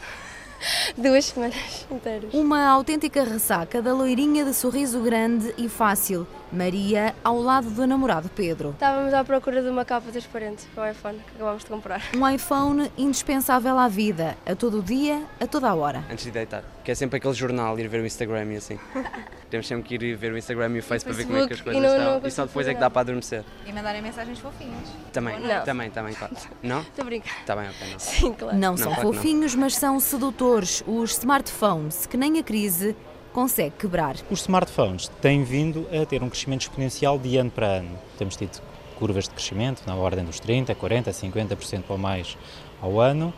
[0.99, 2.35] Duas semanas inteiras.
[2.35, 8.31] Uma autêntica ressaca da loirinha de sorriso grande e fácil, Maria, ao lado do namorado
[8.31, 8.71] Pedro.
[8.71, 12.03] Estávamos à procura de uma capa transparente para o iPhone que acabámos de comprar.
[12.17, 16.05] Um iPhone indispensável à vida, a todo dia, a toda a hora.
[16.11, 18.79] Antes de deitar, que é sempre aquele jornal, ir ver o Instagram e assim.
[19.51, 21.55] Temos sempre que ir ver o Instagram e o Face para ver como é que
[21.55, 22.21] as coisas não, estão.
[22.21, 23.45] Não e só depois é que dá para adormecer.
[23.67, 24.89] E mandarem mensagens fofinhas.
[25.13, 25.65] Também, não.
[25.65, 26.35] também, também, claro.
[26.63, 26.81] Não?
[26.81, 27.41] Estou a brincar.
[27.41, 27.91] Está bem, ok.
[27.91, 27.99] Não.
[27.99, 28.57] Sim, claro.
[28.57, 29.61] Não, não são claro fofinhos, não.
[29.63, 30.83] mas são sedutores.
[30.87, 32.95] Os smartphones, que nem a crise
[33.39, 34.17] consegue quebrar.
[34.29, 37.97] Os smartphones têm vindo a ter um crescimento exponencial de ano para ano.
[38.19, 38.61] Temos tido
[38.99, 42.37] curvas de crescimento na ordem dos 30, 40, 50% ou mais
[42.83, 43.33] ao ano.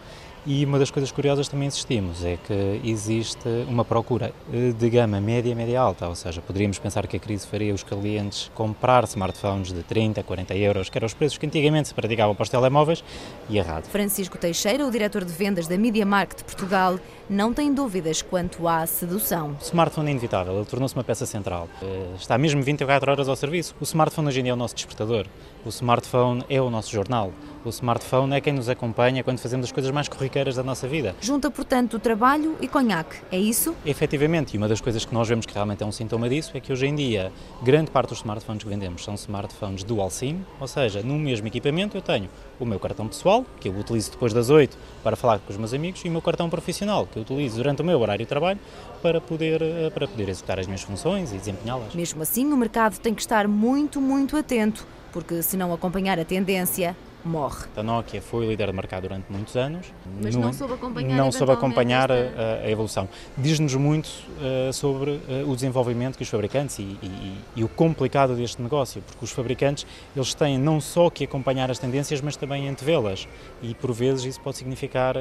[0.47, 5.21] E uma das coisas curiosas também existimos é que existe uma procura eh, de gama
[5.21, 9.71] média, média alta, ou seja, poderíamos pensar que a crise faria os clientes comprar smartphones
[9.71, 13.05] de 30, 40 euros, que eram os preços que antigamente se praticavam para os telemóveis,
[13.51, 13.85] e errado.
[13.85, 16.99] Francisco Teixeira, o diretor de vendas da Media Market de Portugal,
[17.31, 19.57] não tem dúvidas quanto à sedução.
[19.61, 21.69] O smartphone é inevitável, ele tornou-se uma peça central.
[21.81, 23.73] Eh, está mesmo 24 horas ao serviço.
[23.81, 25.27] O smartphone hoje em dia é o nosso despertador,
[25.65, 27.33] o smartphone é o nosso jornal,
[27.65, 31.15] o smartphone é quem nos acompanha quando fazemos as coisas mais corriqueiras da nossa vida.
[31.21, 33.77] Junta, portanto, trabalho e conhaque, é isso?
[33.85, 36.61] Efetivamente, e uma das coisas que nós vemos que realmente é um sintoma disso é
[36.61, 37.31] que hoje em dia,
[37.63, 41.97] grande parte dos smartphones que vendemos são smartphones dual SIM, ou seja, no mesmo equipamento
[41.97, 45.53] eu tenho o meu cartão pessoal, que eu utilizo depois das 8 para falar com
[45.53, 48.25] os meus amigos, e o meu cartão profissional, que eu utilizo durante o meu horário
[48.25, 48.59] de trabalho
[49.03, 51.95] para poder, eh, para poder executar as minhas funções e desempenhá-las.
[51.95, 56.25] Mesmo assim, o mercado tem que estar muito, muito atento, porque se não acompanhar a
[56.25, 57.67] tendência, morre.
[57.77, 59.87] A Nokia foi líder de mercado durante muitos anos.
[60.23, 62.41] Mas não, não soube acompanhar, não soube acompanhar esta...
[62.41, 63.09] a, a, evolução.
[63.37, 68.35] Diz-nos muito uh, sobre uh, o desenvolvimento que os fabricantes e, e, e, o complicado
[68.35, 72.69] deste negócio, porque os fabricantes eles têm não só que acompanhar as tendências, mas também
[72.69, 73.29] antevê-las.
[73.63, 75.21] E por vezes isso pode significar uh,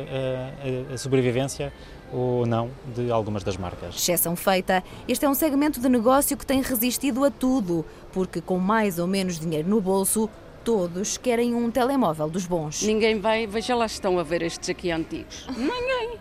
[0.89, 1.71] a, a sobrevivência
[2.11, 3.95] ou não de algumas das marcas.
[3.95, 8.57] Exceção feita, este é um segmento de negócio que tem resistido a tudo, porque com
[8.57, 10.29] mais ou menos dinheiro no bolso,
[10.69, 12.83] todos querem um telemóvel dos bons.
[12.83, 15.47] Ninguém vai, veja lá estão a ver estes aqui antigos.
[15.57, 16.19] Ninguém.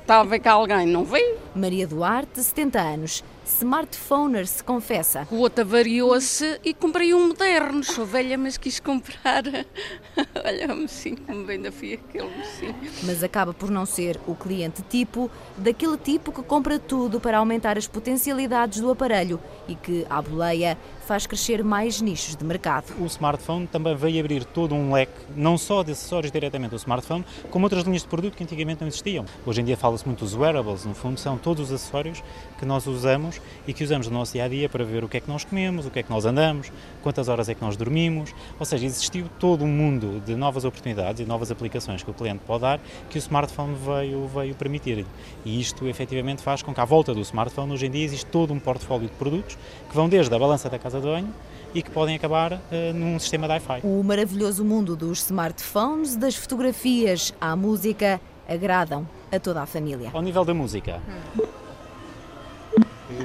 [0.00, 1.36] Está a ver que alguém não veio.
[1.54, 3.22] Maria Duarte, 70 anos,
[3.58, 5.26] smartphoner se confessa.
[5.30, 7.84] O outro variou-se e comprei um moderno.
[7.84, 9.42] Sou velha, mas quis comprar.
[10.44, 12.74] Olha, me sim, como bem da fui aquele sim.
[13.04, 17.76] Mas acaba por não ser o cliente tipo daquele tipo que compra tudo para aumentar
[17.76, 22.94] as potencialidades do aparelho e que, à boleia, faz crescer mais nichos de mercado.
[22.98, 27.24] O smartphone também veio abrir todo um leque, não só de acessórios diretamente do smartphone,
[27.50, 29.24] como outras linhas de produto que antigamente não existiam.
[29.44, 32.22] Hoje em dia fala-se muito dos wearables, no fundo são todos os acessórios
[32.62, 35.16] que nós usamos e que usamos no nosso dia a dia para ver o que
[35.16, 36.70] é que nós comemos, o que é que nós andamos,
[37.02, 38.32] quantas horas é que nós dormimos.
[38.56, 42.40] Ou seja, existiu todo um mundo de novas oportunidades e novas aplicações que o cliente
[42.46, 45.04] pode dar que o smartphone veio, veio permitir.
[45.44, 48.54] E isto efetivamente faz com que à volta do smartphone hoje em dia existe todo
[48.54, 51.34] um portfólio de produtos que vão desde a balança da casa de banho
[51.74, 52.60] e que podem acabar uh,
[52.94, 53.80] num sistema de Wi-Fi.
[53.82, 60.10] O maravilhoso mundo dos smartphones, das fotografias à música, agradam a toda a família.
[60.12, 61.00] Ao nível da música,
[61.36, 61.51] hum.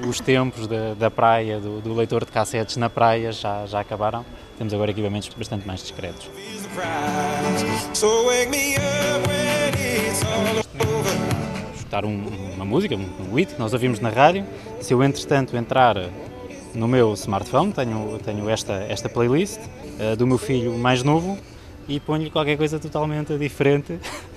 [0.08, 4.26] Os tempos da, da praia, do, do, leitor de cassetes na praia já, já acabaram.
[4.58, 6.30] Temos agora equipamentos bastante mais discretos.
[11.76, 14.46] Escutar um, uma música, um, um hit que nós ouvimos na rádio,
[14.82, 15.96] se eu entretanto entrar
[16.74, 21.38] no meu smartphone, tenho, tenho esta, esta playlist uh, do meu filho mais novo
[21.88, 24.00] e ponho-lhe qualquer coisa totalmente diferente.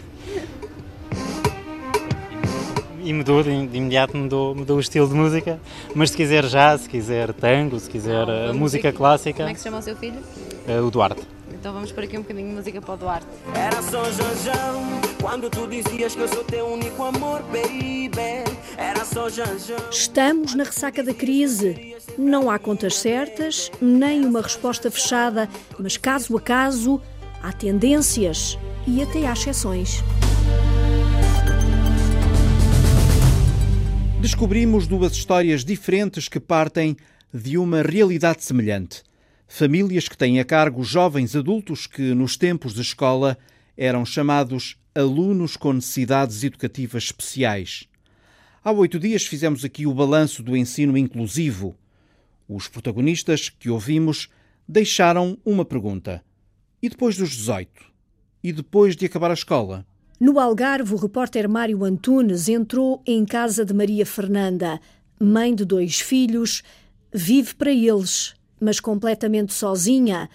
[3.11, 5.61] e mudou, de, imediato mudou, mudou o estilo de música.
[5.95, 9.39] Mas se quiser jazz, se quiser tango, se quiser ah, uh, música clássica.
[9.39, 10.21] Como é que se chama o seu filho?
[10.69, 11.23] Uh, o Duarte.
[11.53, 13.27] Então vamos por aqui um bocadinho de música para o Duarte.
[13.53, 18.45] Era só Janjão, quando tu dizias que eu sou teu único amor, baby.
[18.79, 19.77] Era só Janjão.
[19.91, 21.97] Estamos na ressaca da crise.
[22.17, 27.01] Não há contas certas, nem uma resposta fechada, mas caso a caso,
[27.43, 30.03] há tendências e até há exceções.
[34.21, 36.95] Descobrimos duas histórias diferentes que partem
[37.33, 39.03] de uma realidade semelhante.
[39.49, 43.39] Famílias que têm a cargo jovens adultos que, nos tempos de escola,
[43.79, 47.89] eram chamados alunos com necessidades educativas especiais.
[48.63, 51.75] Há oito dias fizemos aqui o balanço do ensino inclusivo.
[52.47, 54.29] Os protagonistas que ouvimos
[54.69, 56.23] deixaram uma pergunta.
[56.83, 57.71] E depois dos 18?
[58.45, 59.87] E depois de acabar a escola?
[60.21, 64.79] No Algarve, o repórter Mário Antunes entrou em casa de Maria Fernanda,
[65.19, 66.63] mãe de dois filhos,
[67.11, 70.29] vive para eles, mas completamente sozinha.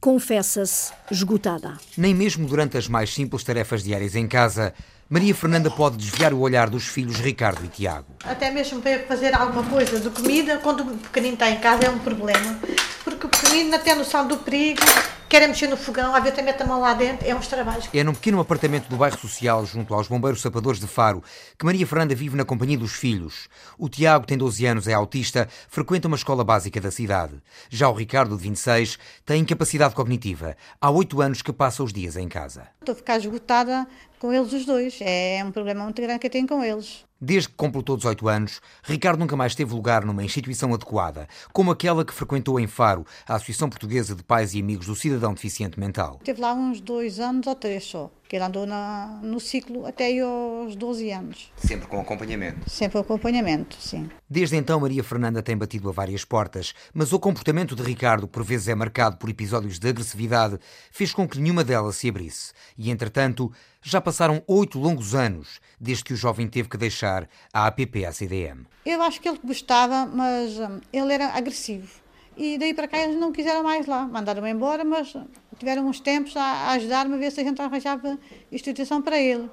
[0.00, 1.78] Confessa-se esgotada.
[1.96, 4.74] Nem mesmo durante as mais simples tarefas diárias em casa,
[5.08, 8.12] Maria Fernanda pode desviar o olhar dos filhos Ricardo e Tiago.
[8.24, 11.90] Até mesmo para fazer alguma coisa de comida, quando o pequenino está em casa é
[11.90, 12.58] um problema.
[13.04, 14.82] Porque o pequenino não tem noção do perigo
[15.30, 17.88] querem mexer no fogão, às vezes também a mão lá dentro, é uns trabalhos.
[17.94, 21.22] É num pequeno apartamento do bairro social, junto aos bombeiros sapadores de Faro,
[21.56, 23.48] que Maria Fernanda vive na companhia dos filhos.
[23.78, 27.40] O Tiago tem 12 anos, é autista, frequenta uma escola básica da cidade.
[27.70, 30.56] Já o Ricardo, de 26, tem incapacidade cognitiva.
[30.80, 32.66] Há 8 anos que passa os dias em casa.
[32.80, 33.86] Estou a ficar esgotada
[34.20, 34.98] com eles os dois.
[35.00, 37.04] É um problema muito grande que eu tenho com eles.
[37.22, 42.02] Desde que completou 18 anos, Ricardo nunca mais teve lugar numa instituição adequada, como aquela
[42.02, 46.18] que frequentou em Faro, a Associação Portuguesa de Pais e Amigos do Cidadão Deficiente Mental.
[46.24, 50.18] Teve lá uns dois anos ou três só, que ele andou na, no ciclo até
[50.18, 51.52] aos 12 anos.
[51.56, 52.70] Sempre com acompanhamento?
[52.70, 54.08] Sempre com acompanhamento, sim.
[54.26, 58.42] Desde então, Maria Fernanda tem batido a várias portas, mas o comportamento de Ricardo, por
[58.42, 60.58] vezes é marcado por episódios de agressividade,
[60.90, 62.54] fez com que nenhuma delas se abrisse.
[62.78, 67.66] E, entretanto, já passaram oito longos anos desde que o jovem teve que deixar a
[67.66, 68.66] APP-ACDM.
[68.84, 71.88] Eu acho que ele gostava, mas hum, ele era agressivo.
[72.36, 74.06] E daí para cá eles não quiseram mais lá.
[74.06, 75.14] Mandaram-me embora, mas
[75.58, 78.18] tiveram uns tempos a ajudar-me a ver se a gente arranjava
[78.50, 79.50] instituição para ele.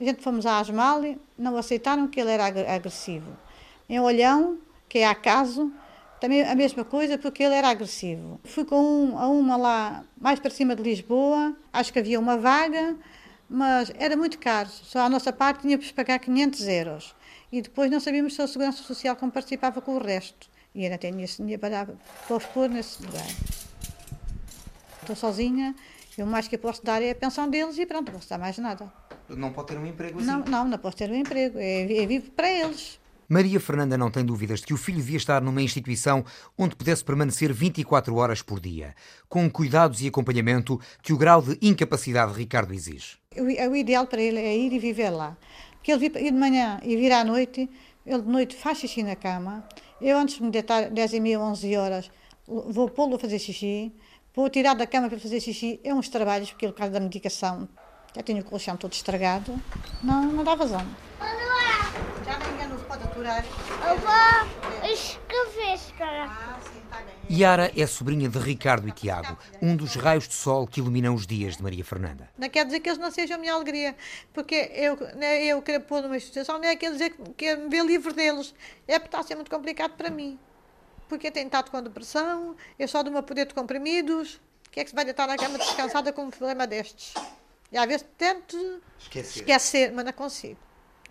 [0.00, 3.36] A gente fomos à Asmali, não aceitaram que ele era agressivo.
[3.88, 5.70] Em Olhão, que é acaso,
[6.18, 8.40] também a mesma coisa, porque ele era agressivo.
[8.44, 12.38] Fui com um, a uma lá mais para cima de Lisboa, acho que havia uma
[12.38, 12.96] vaga,
[13.50, 14.68] mas era muito caro.
[14.68, 17.16] Só a nossa parte tínhamos que pagar 500 euros.
[17.50, 20.48] E depois não sabíamos se a Segurança Social como participava com o resto.
[20.72, 21.88] E eu não tenho esse dinheiro para,
[22.28, 23.26] para pôr nesse lugar.
[25.00, 25.74] Estou sozinha,
[26.16, 28.28] e o mais que eu posso dar é a pensão deles e pronto, não posso
[28.28, 28.92] dar mais nada.
[29.28, 30.28] Não pode ter um emprego assim?
[30.28, 31.58] Não, não, não posso ter um emprego.
[31.58, 32.99] É, é vivo para eles.
[33.32, 36.24] Maria Fernanda não tem dúvidas de que o filho devia estar numa instituição
[36.58, 38.92] onde pudesse permanecer 24 horas por dia,
[39.28, 43.18] com cuidados e acompanhamento que o grau de incapacidade de Ricardo exige.
[43.36, 45.36] O, ideal para ele é ir e viver lá.
[45.74, 47.70] Porque ele ir de manhã e vir à noite,
[48.04, 49.64] ele de noite faz xixi na cama.
[50.00, 52.10] Eu, antes de me deitar 10 e meia, 11 horas,
[52.48, 53.92] vou pô-lo a fazer xixi,
[54.34, 55.78] vou tirar da cama para fazer xixi.
[55.84, 57.68] É uns trabalhos, porque ele, por causa da medicação,
[58.12, 59.54] já tinha o colchão todo estragado.
[60.02, 60.84] Não, não dá vazão.
[62.30, 63.44] Já ninguém nos pode aturar.
[63.44, 66.26] Eu vou escrever, cara.
[66.26, 67.38] Ah, sim, tá bem.
[67.38, 71.26] Yara é sobrinha de Ricardo e Tiago, um dos raios de sol que iluminam os
[71.26, 72.30] dias de Maria Fernanda.
[72.38, 73.96] Não quer dizer que eles não sejam a minha alegria,
[74.32, 77.84] porque eu, né, eu querer pôr numa instituição não é quer dizer que me ver
[77.84, 78.54] livre deles.
[78.86, 80.38] É porque está a ser muito complicado para mim.
[81.08, 84.34] Porque eu tenho estado com depressão, eu só de uma poder de comprimidos.
[84.68, 87.12] O que é que se vai deitar na cama descansada com um problema destes?
[87.72, 90.60] E às vezes tento esquecer, esquecer mas não consigo.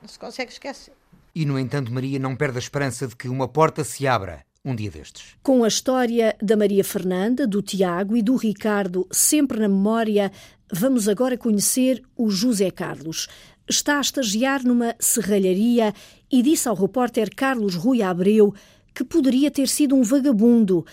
[0.01, 0.93] Não se consegue esquecer.
[1.33, 4.75] E, no entanto, Maria não perde a esperança de que uma porta se abra um
[4.75, 5.35] dia destes.
[5.41, 10.31] Com a história da Maria Fernanda, do Tiago e do Ricardo sempre na memória,
[10.71, 13.27] vamos agora conhecer o José Carlos.
[13.67, 15.93] Está a estagiar numa serralharia
[16.31, 18.53] e disse ao repórter Carlos Rui Abreu
[18.93, 20.85] que poderia ter sido um vagabundo,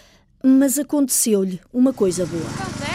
[0.42, 2.42] mas aconteceu-lhe uma coisa boa.
[2.42, 2.86] José,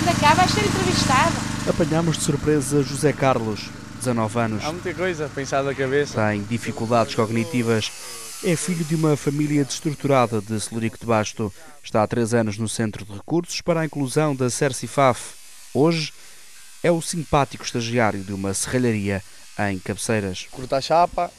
[0.00, 1.34] ainda cá vais ser entrevistado.
[1.68, 3.70] Apanhamos de surpresa José Carlos,
[4.04, 4.64] 19 anos.
[4.64, 6.28] Há muita coisa a pensar na cabeça.
[6.28, 7.90] Tem dificuldades cognitivas.
[8.44, 11.52] É filho de uma família destruturada de Celurico de Basto.
[11.82, 15.32] Está há três anos no Centro de Recursos para a inclusão da Cercifaf.
[15.72, 16.12] Hoje
[16.82, 19.22] é o simpático estagiário de uma serralharia
[19.70, 20.46] em Cabeceiras.
[20.50, 21.30] Cortar chapa,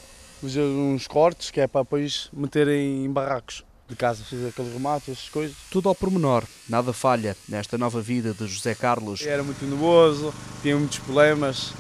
[0.42, 5.12] fazer uns cortes que é para depois meterem em barracos de casa, fazer aquele remate,
[5.12, 5.56] essas coisas.
[5.70, 9.22] Tudo ao pormenor, nada falha nesta nova vida de José Carlos.
[9.22, 11.72] Era muito nervoso, tinha muitos problemas,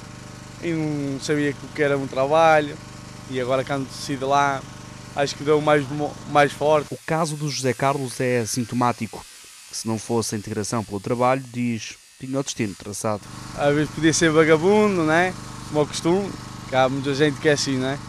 [0.65, 2.75] e não sabia o que era um trabalho
[3.30, 4.62] e agora quando decidi lá
[5.15, 5.85] acho que deu mais,
[6.29, 6.94] mais forte.
[6.94, 9.25] O caso do José Carlos é sintomático.
[9.71, 13.21] Se não fosse a integração pelo trabalho, diz, tinha o destino traçado.
[13.58, 15.33] Às vezes podia ser vagabundo, né?
[15.69, 16.31] como é costume,
[16.69, 18.00] que há muita gente que é assim, né?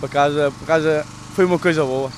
[0.00, 2.10] Para casa, para casa foi uma coisa boa.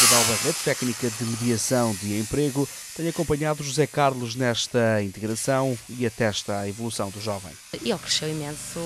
[0.00, 6.58] Isabel Barreto, técnica de mediação de emprego, Tem acompanhado José Carlos nesta integração e atesta
[6.58, 7.52] a evolução do jovem.
[7.72, 8.80] Ele cresceu imenso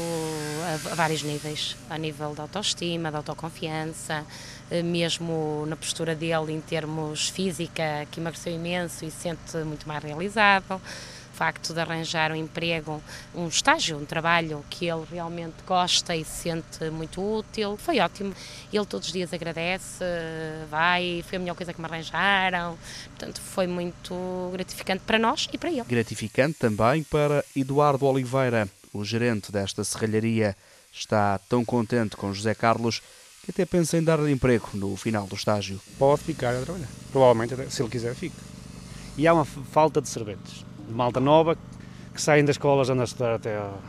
[0.90, 4.24] a vários níveis, a nível de autoestima, de autoconfiança,
[4.70, 9.88] eh, mesmo na postura dele em termos física, que emagreceu imenso e se sente muito
[9.88, 10.80] mais realizado
[11.32, 13.02] facto de arranjar um emprego,
[13.34, 17.76] um estágio, um trabalho que ele realmente gosta e se sente muito útil.
[17.76, 18.34] Foi ótimo.
[18.72, 20.04] Ele todos os dias agradece,
[20.70, 22.78] vai, foi a melhor coisa que me arranjaram.
[23.10, 25.84] Portanto, foi muito gratificante para nós e para ele.
[25.84, 30.56] Gratificante também para Eduardo Oliveira, o gerente desta serralharia.
[30.92, 33.00] Está tão contente com José Carlos
[33.44, 35.80] que até pensa em dar-lhe emprego no final do estágio.
[35.98, 36.88] Pode ficar a trabalhar.
[37.10, 38.36] Provavelmente, se ele quiser, fica.
[39.16, 41.56] E há uma falta de serventes de malta nova
[42.14, 43.80] que saem das escolas, andam a estudar até ao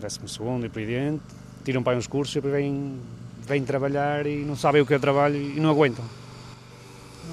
[0.00, 0.20] 12
[0.64, 1.22] e por aí diante,
[1.64, 3.00] tiram para uns cursos e depois vêm,
[3.46, 6.04] vêm trabalhar e não sabem o que é trabalho e não aguentam.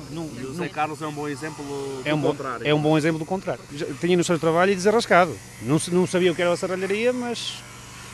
[0.10, 2.64] Não, não, José Carlos é um bom exemplo do é um contrário.
[2.64, 3.62] Bom, é um bom exemplo do contrário.
[4.00, 5.36] Tinha no seu trabalho e desarrascado.
[5.62, 7.62] Não, não sabia o que era a serralharia, mas,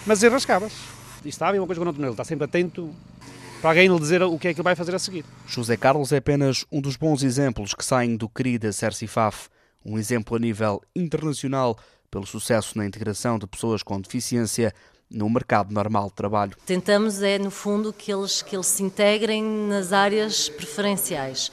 [0.06, 0.76] mas desarrascava-se.
[1.24, 2.94] E estava, e uma coisa que eu não nele, está sempre atento
[3.62, 5.26] para alguém lhe dizer o que é que ele vai fazer a seguir.
[5.48, 8.72] José Carlos é apenas um dos bons exemplos que saem do querida
[9.08, 9.50] Faf
[9.88, 11.78] um exemplo a nível internacional
[12.12, 14.74] pelo sucesso na integração de pessoas com deficiência
[15.10, 16.58] no mercado normal de trabalho.
[16.66, 21.50] Tentamos é, no fundo, que eles, que eles se integrem nas áreas preferenciais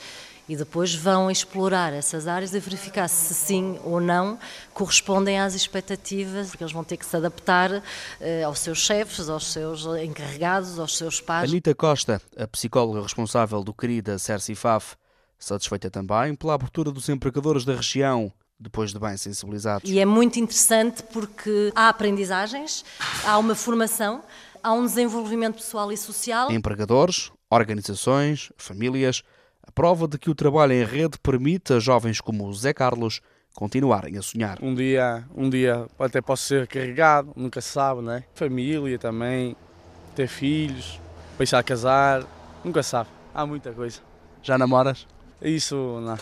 [0.49, 4.39] e depois vão explorar essas áreas e verificar se sim ou não
[4.75, 7.83] correspondem às expectativas, porque eles vão ter que se adaptar
[8.21, 11.49] eh, aos seus chefes, aos seus encarregados, aos seus pais.
[11.49, 14.17] Anita Costa, a psicóloga responsável do querida
[14.55, 14.97] Faf,
[15.39, 19.91] Satisfeita também pela abertura dos empregadores da região, depois de bem sensibilizados.
[19.91, 22.85] E é muito interessante porque há aprendizagens,
[23.25, 24.23] há uma formação,
[24.63, 26.51] há um desenvolvimento pessoal e social.
[26.51, 29.23] Empregadores, organizações, famílias,
[29.63, 33.21] a prova de que o trabalho em rede permite a jovens como o Zé Carlos
[33.55, 34.59] continuarem a sonhar.
[34.61, 38.25] Um dia, um dia até posso ser carregado, nunca se sabe, né?
[38.35, 39.57] Família também,
[40.15, 41.01] ter filhos,
[41.39, 42.25] pensar casar,
[42.65, 43.09] nunca se sabe.
[43.33, 44.01] Há muita coisa.
[44.43, 45.07] Já namoras?
[45.45, 46.19] Isso, não.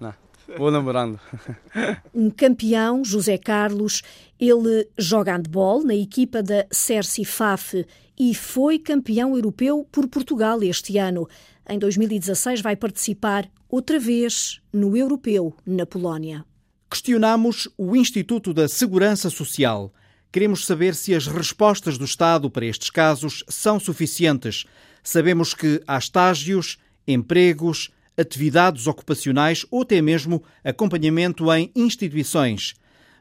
[0.00, 0.14] Não.
[0.56, 1.20] Vou namorando.
[2.12, 4.02] Um campeão, José Carlos,
[4.38, 7.86] ele joga handball na equipa da Cerci Faf
[8.18, 11.28] e foi campeão europeu por Portugal este ano.
[11.68, 16.44] Em 2016 vai participar outra vez no europeu na Polónia.
[16.90, 19.94] Questionamos o Instituto da Segurança Social.
[20.32, 24.64] Queremos saber se as respostas do Estado para estes casos são suficientes.
[25.02, 32.74] Sabemos que há estágios, empregos, atividades ocupacionais ou até mesmo acompanhamento em instituições.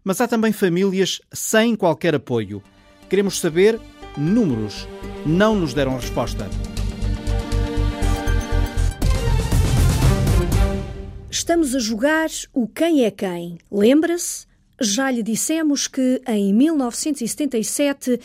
[0.03, 2.63] Mas há também famílias sem qualquer apoio.
[3.09, 3.79] Queremos saber
[4.17, 4.87] números.
[5.25, 6.47] Não nos deram resposta.
[11.29, 13.57] Estamos a jogar o Quem é Quem.
[13.71, 14.47] Lembra-se?
[14.81, 18.19] Já lhe dissemos que em 1977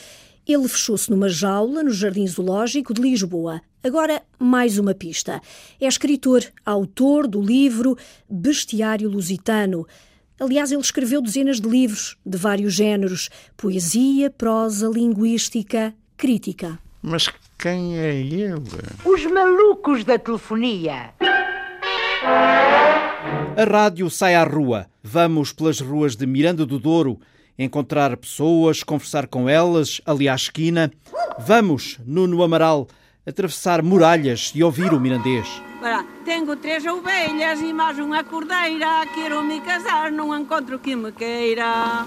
[0.47, 3.61] ele fechou-se numa jaula no Jardim Zoológico de Lisboa.
[3.85, 5.43] Agora, mais uma pista.
[5.79, 9.87] É escritor, autor do livro Bestiário Lusitano.
[10.41, 13.29] Aliás, ele escreveu dezenas de livros de vários géneros:
[13.59, 16.79] poesia, prosa, linguística, crítica.
[17.03, 17.29] Mas
[17.59, 18.55] quem é ele?
[19.05, 21.13] Os malucos da telefonia.
[23.55, 24.87] A rádio sai à rua.
[25.03, 27.21] Vamos pelas ruas de Miranda do Douro
[27.59, 30.91] encontrar pessoas, conversar com elas ali à esquina.
[31.39, 32.89] Vamos, Nuno Amaral,
[33.27, 35.63] atravessar muralhas e ouvir o mirandês.
[36.25, 39.07] Tenho três ovelhas e mais uma cordeira.
[39.15, 42.07] Quero me casar, não encontro que me queira.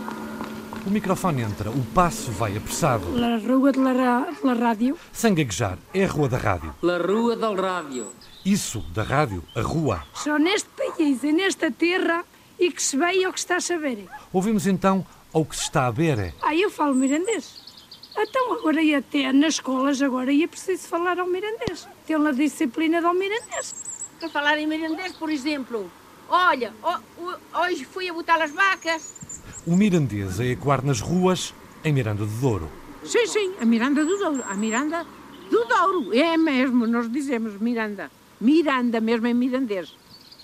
[0.86, 3.06] O microfone entra, o passo vai apressado.
[3.14, 4.98] La rua de la, la rádio.
[5.12, 6.74] Sem gaguejar, é a rua da rádio.
[6.82, 8.08] La rua da rádio.
[8.46, 10.04] Isso, da rádio, a rua.
[10.14, 12.24] Só neste país e nesta terra
[12.60, 14.08] e que se veio o que está a saber.
[14.32, 16.34] Ouvimos então ao que se está a ver.
[16.42, 17.67] Ah, eu falo mirandês.
[18.20, 21.88] Então agora ia ter nas escolas, agora ia preciso falar ao mirandês.
[22.06, 23.76] Ter uma disciplina do mirandês.
[24.20, 25.92] Para falar em mirandês, por exemplo,
[26.28, 26.74] olha,
[27.54, 29.14] hoje fui a botar as vacas.
[29.68, 31.54] O mirandês é ecoar nas ruas
[31.84, 32.72] em Miranda do Douro.
[33.04, 34.44] Sim, sim, a Miranda do Douro.
[34.48, 35.06] A Miranda
[35.52, 36.14] do Douro.
[36.14, 38.10] É mesmo, nós dizemos Miranda.
[38.42, 39.96] Miranda mesmo em mirandês.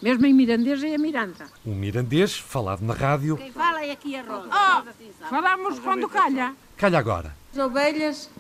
[0.02, 1.48] Mesmo em mirandês é a Miranda.
[1.66, 3.38] O mirandês, falado na rádio.
[3.38, 4.50] Quem fala é aqui a Rosa.
[4.50, 6.54] Oh, falamos quando calha.
[6.78, 7.43] Calha agora.
[7.54, 8.32] As ovelhas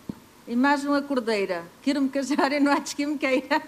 [0.47, 1.63] e mais uma cordeira.
[1.83, 3.61] Quero-me casar e não há que me queira.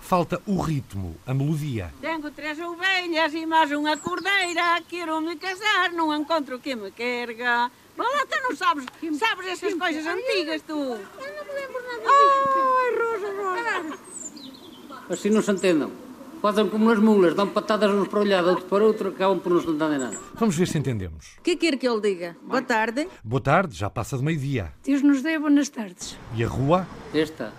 [0.00, 1.94] Falta o ritmo, a melodia.
[2.00, 4.82] Tenho três ovelhas e mais uma cordeira.
[4.88, 7.70] Quero-me casar, não encontro quem me querga.
[7.96, 8.84] Olá, tu não sabes,
[9.16, 10.72] sabes essas coisas antigas, tu.
[10.72, 12.58] Eu não me lembro nada disso.
[12.80, 15.08] Ai, Rosa, Rosa.
[15.08, 16.07] Assim não se entendam.
[16.40, 19.52] Fazem como as mulas, dão patadas uns para um lado, outros para outro, acabam por
[19.52, 20.16] não se entenderem nada.
[20.34, 21.36] Vamos ver se entendemos.
[21.38, 22.36] O que quer que ele diga?
[22.44, 23.08] Boa tarde.
[23.24, 24.72] Boa tarde, já passa de meio-dia.
[24.84, 26.16] Deus nos dê boas tardes.
[26.36, 26.86] E a rua?
[27.12, 27.52] Esta,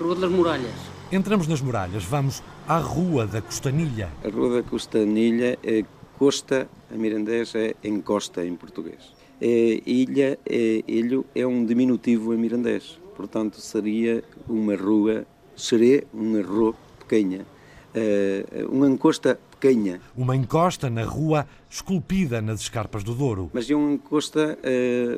[0.00, 0.74] Rua das Muralhas.
[1.12, 4.10] Entramos nas muralhas, vamos à Rua da Costanilha.
[4.24, 5.84] A Rua da Costanilha é
[6.18, 9.12] costa, a mirandês é encosta em português.
[9.40, 12.98] É ilha, é ilho, é um diminutivo em mirandês.
[13.14, 15.24] Portanto, seria uma rua,
[15.54, 17.46] seria uma rua pequena.
[17.94, 20.00] Uh, uma encosta pequena.
[20.16, 23.50] Uma encosta na rua esculpida nas escarpas do Douro.
[23.52, 24.58] Mas é uma encosta,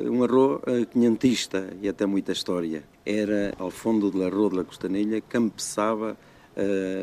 [0.05, 2.83] uma rua uh, quinhentista e até muita história.
[3.05, 5.27] Era ao fundo da Rua da Costanilha que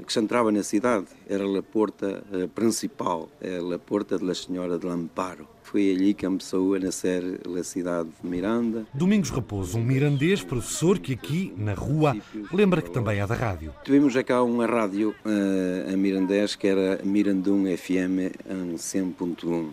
[0.05, 1.07] que se entrava na cidade.
[1.29, 2.25] Era a porta
[2.57, 3.29] principal,
[3.73, 5.54] a porta da Senhora de Lamparo.
[5.65, 8.87] Foi ali que começou a nascer a cidade de Miranda.
[8.93, 12.17] Domingos Raposo, um mirandês professor que aqui, na rua,
[12.53, 13.75] lembra que também é da rádio.
[13.83, 19.73] Tivemos cá uma rádio uh, a mirandês que era Mirandum FM em 100.1 uh,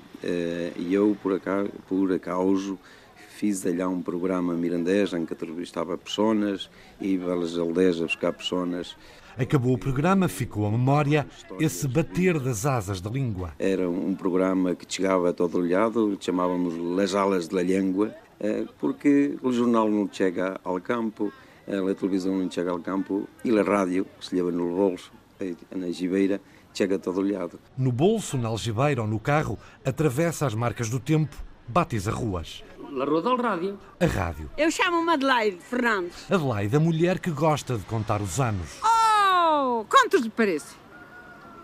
[0.78, 2.80] e eu, por acaso, por acaso
[3.42, 6.70] fiz allá um programa mirandês em que entrevistava pessoas
[7.02, 8.96] e ia pelas aldeias a buscar pessoas
[9.38, 11.26] Acabou o programa, ficou a memória,
[11.60, 13.54] esse bater das asas da língua.
[13.58, 19.38] Era um programa que chegava a todo olhado, chamávamos Las Alas da Língua, eh, porque
[19.42, 21.32] o jornal não chega ao campo,
[21.68, 25.12] eh, a televisão não chega ao campo e a rádio, que se leva no bolso,
[25.40, 26.42] eh, na gibeira,
[26.74, 27.60] chega a todo olhado.
[27.78, 31.36] No bolso, na algibeira ou no carro, atravessa as marcas do tempo,
[31.68, 32.64] batiza ruas.
[32.92, 33.80] La Rua del Rádio.
[34.02, 34.50] A rádio.
[34.58, 36.30] Eu chamo-me Adelaide Fernandes.
[36.30, 38.82] Adelaide, a mulher que gosta de contar os anos.
[38.84, 38.91] Oh,
[39.90, 40.76] quantos lhe parece?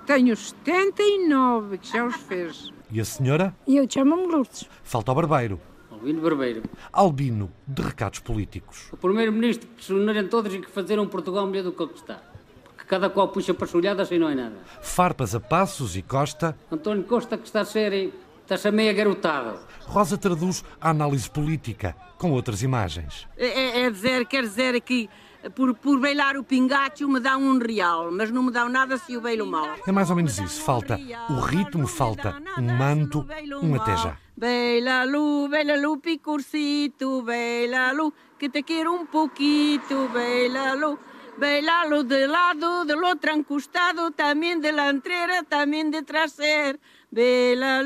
[0.06, 2.72] Tenho 79, que já os fez.
[2.92, 3.56] E a senhora?
[3.68, 4.70] E eu chamo-me Lourdes.
[4.84, 5.60] Falta o barbeiro.
[5.92, 6.64] Albino Barbeiro.
[6.94, 8.88] Albino, de recados políticos.
[8.92, 11.98] O primeiro-ministro que se unirem todos e que fazerem Portugal melhor do que o que
[11.98, 12.22] está.
[12.64, 14.58] Porque cada qual puxa para solhadas e não é nada.
[14.82, 16.58] Farpas a Passos e Costa.
[16.72, 18.14] António Costa que está a ser
[18.48, 19.60] Está-se meio garotado.
[19.82, 23.28] Rosa traduz a análise política com outras imagens.
[23.38, 25.10] É, é dizer, quer dizer que
[25.56, 29.16] por, por beilar o pingacho me dá um real, mas não me dá nada se
[29.18, 29.76] o beilo mal.
[29.86, 30.62] É mais ou menos isso.
[30.62, 33.26] Falta o ritmo, falta um manto,
[33.62, 34.18] um até já.
[34.36, 41.00] Beila-lu, beila-lu, picurcito, beila-lu, que te quero um pouquito, beila-lu.
[41.38, 46.02] Bailalo de lado, del outro encostado, também de la entrera, também de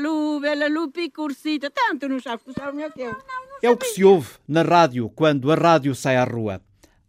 [0.00, 1.70] Lu, Bela Lu, picursita.
[1.70, 3.16] Tanto não sabes, tu sabes melhor que eu.
[3.62, 6.62] É o que se ouve na rádio quando a rádio sai à rua.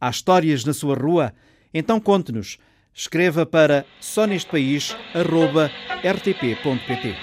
[0.04, 1.34] Há histórias na sua rua?
[1.74, 2.58] Então conte-nos.
[2.94, 4.98] Escreva para só neste país
[6.04, 7.16] rtp.pt.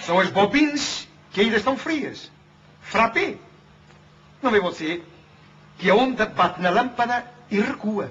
[0.00, 2.32] São as bobines que ainda estão frias.
[2.80, 3.36] Frappé.
[4.42, 5.02] Não vê você
[5.76, 8.10] que a onda bate na lâmpada e recua.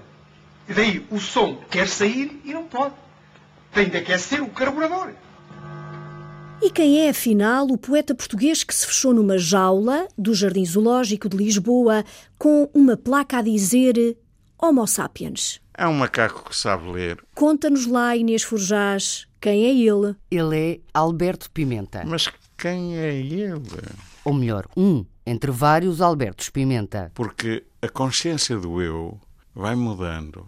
[0.70, 2.94] E daí o som quer sair e não pode
[3.72, 5.14] tem de aquecer o carburador.
[6.66, 11.28] E quem é, afinal, o poeta português que se fechou numa jaula do Jardim Zoológico
[11.28, 12.06] de Lisboa
[12.40, 14.18] com uma placa a dizer
[14.58, 15.60] Homo sapiens?
[15.78, 17.22] É um macaco que sabe ler.
[17.36, 20.16] Conta-nos lá, Inês Forjás, quem é ele?
[20.32, 22.06] Ele é Alberto Pimenta.
[22.06, 23.62] Mas quem é ele?
[24.24, 27.12] Ou melhor, um entre vários Albertos Pimenta.
[27.14, 29.20] Porque a consciência do eu
[29.54, 30.48] vai mudando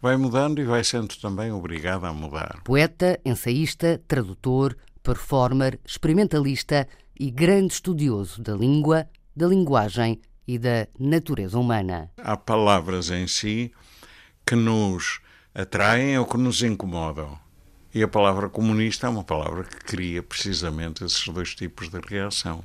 [0.00, 2.60] vai mudando e vai sendo também obrigado a mudar.
[2.64, 6.88] Poeta, ensaísta, tradutor, performer, experimentalista
[7.18, 12.10] e grande estudioso da língua, da linguagem e da natureza humana.
[12.18, 13.72] Há palavras em si
[14.46, 15.20] que nos
[15.54, 17.38] atraem ou que nos incomodam.
[17.94, 22.64] E a palavra comunista é uma palavra que cria precisamente esses dois tipos de reação.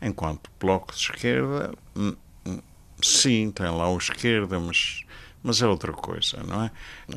[0.00, 2.14] Enquanto bloco de esquerda, hum,
[2.46, 2.60] hum,
[3.02, 5.04] sim, tem lá o esquerda, mas
[5.42, 6.70] mas é outra coisa, não é?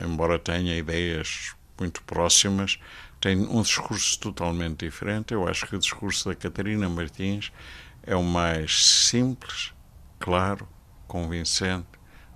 [0.06, 2.80] Embora tenha ideias muito próximas,
[3.20, 5.34] tem um discurso totalmente diferente.
[5.34, 7.52] Eu acho que o discurso da Catarina Martins
[8.04, 9.74] é o mais simples,
[10.20, 10.68] claro,
[11.08, 11.88] convincente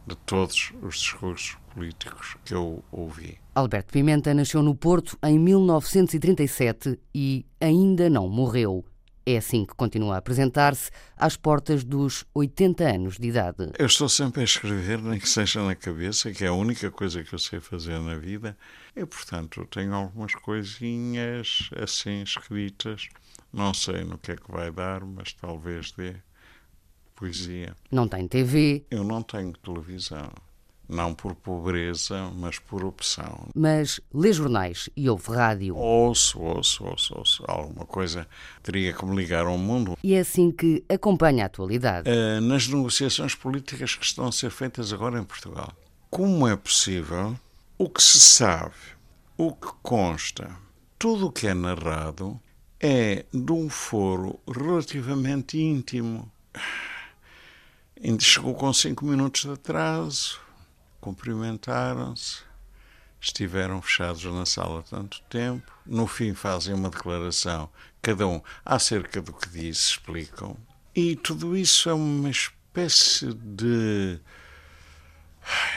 [0.05, 3.39] de todos os discursos políticos que eu ouvi.
[3.55, 8.85] Alberto Pimenta nasceu no Porto em 1937 e ainda não morreu.
[9.25, 13.71] É assim que continua a apresentar-se às portas dos 80 anos de idade.
[13.79, 17.23] Eu estou sempre a escrever, nem que seja na cabeça, que é a única coisa
[17.23, 18.55] que eu sei fazer na vida.
[18.95, 23.09] E, portanto, tenho algumas coisinhas assim escritas.
[23.51, 26.15] Não sei no que é que vai dar, mas talvez dê
[27.15, 27.75] poesia.
[27.89, 28.85] Não tem TV?
[28.91, 30.31] Eu não tenho televisão.
[30.87, 33.47] Não por pobreza, mas por opção.
[33.55, 35.75] Mas lê jornais e ouve rádio.
[35.75, 37.43] Ouço, ouço, ouço, ouço.
[37.47, 38.27] Alguma coisa
[38.61, 39.97] teria que me ligar ao mundo.
[40.03, 42.09] E é assim que acompanha a atualidade.
[42.09, 45.73] Uh, nas negociações políticas que estão a ser feitas agora em Portugal.
[46.09, 47.35] Como é possível
[47.77, 48.75] o que se sabe,
[49.37, 50.49] o que consta,
[50.97, 52.39] tudo o que é narrado
[52.79, 56.31] é de um foro relativamente íntimo.
[58.01, 60.39] Ainda chegou com cinco minutos de atraso,
[61.05, 62.37] cumprimentaram-se,
[63.21, 65.71] estiveram fechados na sala tanto tempo.
[65.85, 67.69] No fim, fazem uma declaração,
[68.01, 70.57] cada um acerca do que disse, explicam.
[70.95, 74.19] E tudo isso é uma espécie de.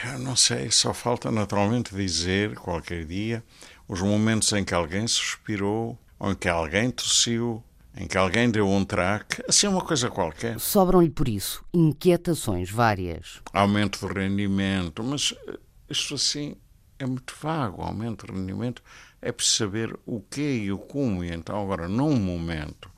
[0.06, 3.44] Eu não sei, só falta naturalmente dizer, qualquer dia,
[3.86, 7.62] os momentos em que alguém suspirou, ou em que alguém tossiu,
[7.98, 10.60] em que alguém deu um traque, assim uma coisa qualquer.
[10.60, 13.42] Sobram-lhe por isso inquietações várias.
[13.52, 15.58] Aumento do rendimento, mas eh,
[15.90, 16.54] isto assim
[16.96, 17.82] é muito vago.
[17.82, 18.82] Aumento do rendimento
[19.20, 21.24] é preciso saber o que e o como.
[21.24, 22.88] E então, agora, num momento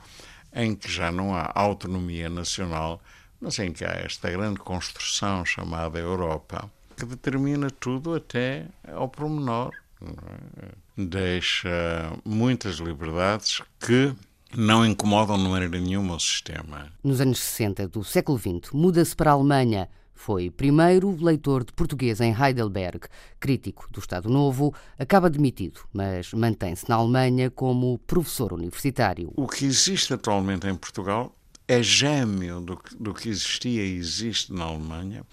[0.53, 3.01] em que já não há autonomia nacional,
[3.41, 9.73] mas em que há esta grande construção chamada Europa, que determina tudo até ao pormenor.
[10.03, 10.69] É?
[10.97, 14.15] Deixa muitas liberdades que
[14.57, 16.93] não incomodam de maneira nenhuma o sistema.
[17.03, 19.89] Nos anos 60 do século XX, muda-se para a Alemanha.
[20.13, 23.07] Foi primeiro leitor de português em Heidelberg,
[23.39, 29.33] crítico do Estado Novo, acaba demitido, mas mantém-se na Alemanha como professor universitário.
[29.35, 31.35] O que existe atualmente em Portugal
[31.67, 35.25] é gêmeo do, do que existia e existe na Alemanha,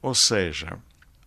[0.00, 0.78] ou seja,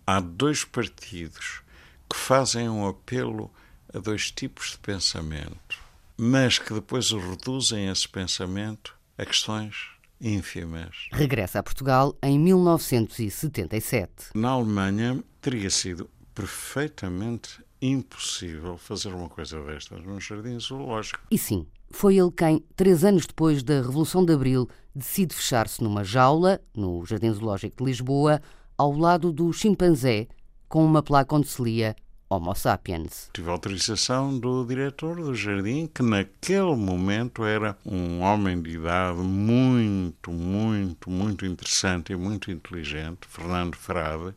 [0.08, 1.62] há dois partidos
[2.10, 3.52] que fazem um apelo
[3.94, 5.85] a dois tipos de pensamento
[6.18, 9.76] mas que depois reduzem esse pensamento a questões
[10.20, 11.08] ínfimas.
[11.12, 14.30] Regressa a Portugal em 1977.
[14.34, 21.20] Na Alemanha teria sido perfeitamente impossível fazer uma coisa destas num jardim zoológico.
[21.30, 26.04] E sim, foi ele quem, três anos depois da Revolução de Abril, decide fechar-se numa
[26.04, 28.42] jaula, no Jardim Zoológico de Lisboa,
[28.78, 30.28] ao lado do chimpanzé,
[30.68, 31.96] com uma placa onde se lia
[32.28, 33.30] Homo sapiens.
[33.34, 40.32] Tive autorização do diretor do jardim, que naquele momento era um homem de idade muito,
[40.32, 44.34] muito, muito interessante e muito inteligente, Fernando Frade.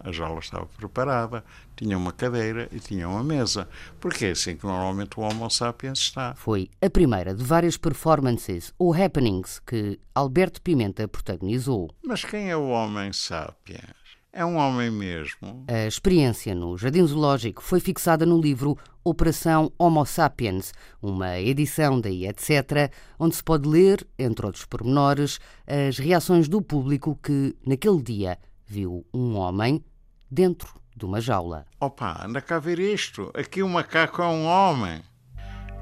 [0.00, 1.44] A jaula estava preparada,
[1.76, 3.68] tinha uma cadeira e tinha uma mesa,
[4.00, 6.34] porque é assim que normalmente o Homo sapiens está.
[6.34, 11.88] Foi a primeira de várias performances ou happenings que Alberto Pimenta protagonizou.
[12.04, 14.05] Mas quem é o Homem sapiens?
[14.36, 15.64] É um homem mesmo.
[15.66, 22.10] A experiência no Jardim Zoológico foi fixada no livro Operação Homo Sapiens, uma edição da
[22.10, 28.38] etc., onde se pode ler, entre outros pormenores, as reações do público que, naquele dia,
[28.66, 29.82] viu um homem
[30.30, 31.64] dentro de uma jaula.
[31.80, 33.30] Opa, anda cá ver isto.
[33.32, 35.00] Aqui o macaco é um homem.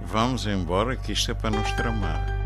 [0.01, 2.44] Vamos embora que isto é para nos tramar.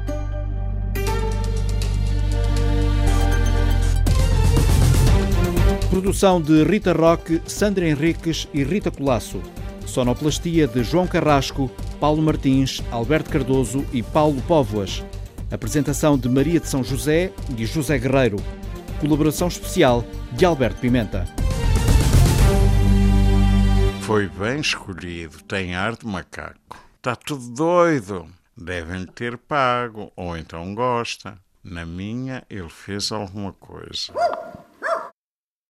[6.00, 9.42] Produção de Rita Roque, Sandra Henriques e Rita Colasso.
[9.84, 11.68] Sonoplastia de João Carrasco,
[11.98, 15.04] Paulo Martins, Alberto Cardoso e Paulo Póvoas.
[15.50, 18.36] Apresentação de Maria de São José e José Guerreiro.
[19.00, 21.24] Colaboração especial de Alberto Pimenta.
[24.02, 26.78] Foi bem escolhido, tem ar de macaco.
[26.98, 28.24] Está tudo doido.
[28.56, 31.36] Devem ter pago, ou então gosta.
[31.64, 34.12] Na minha, ele fez alguma coisa.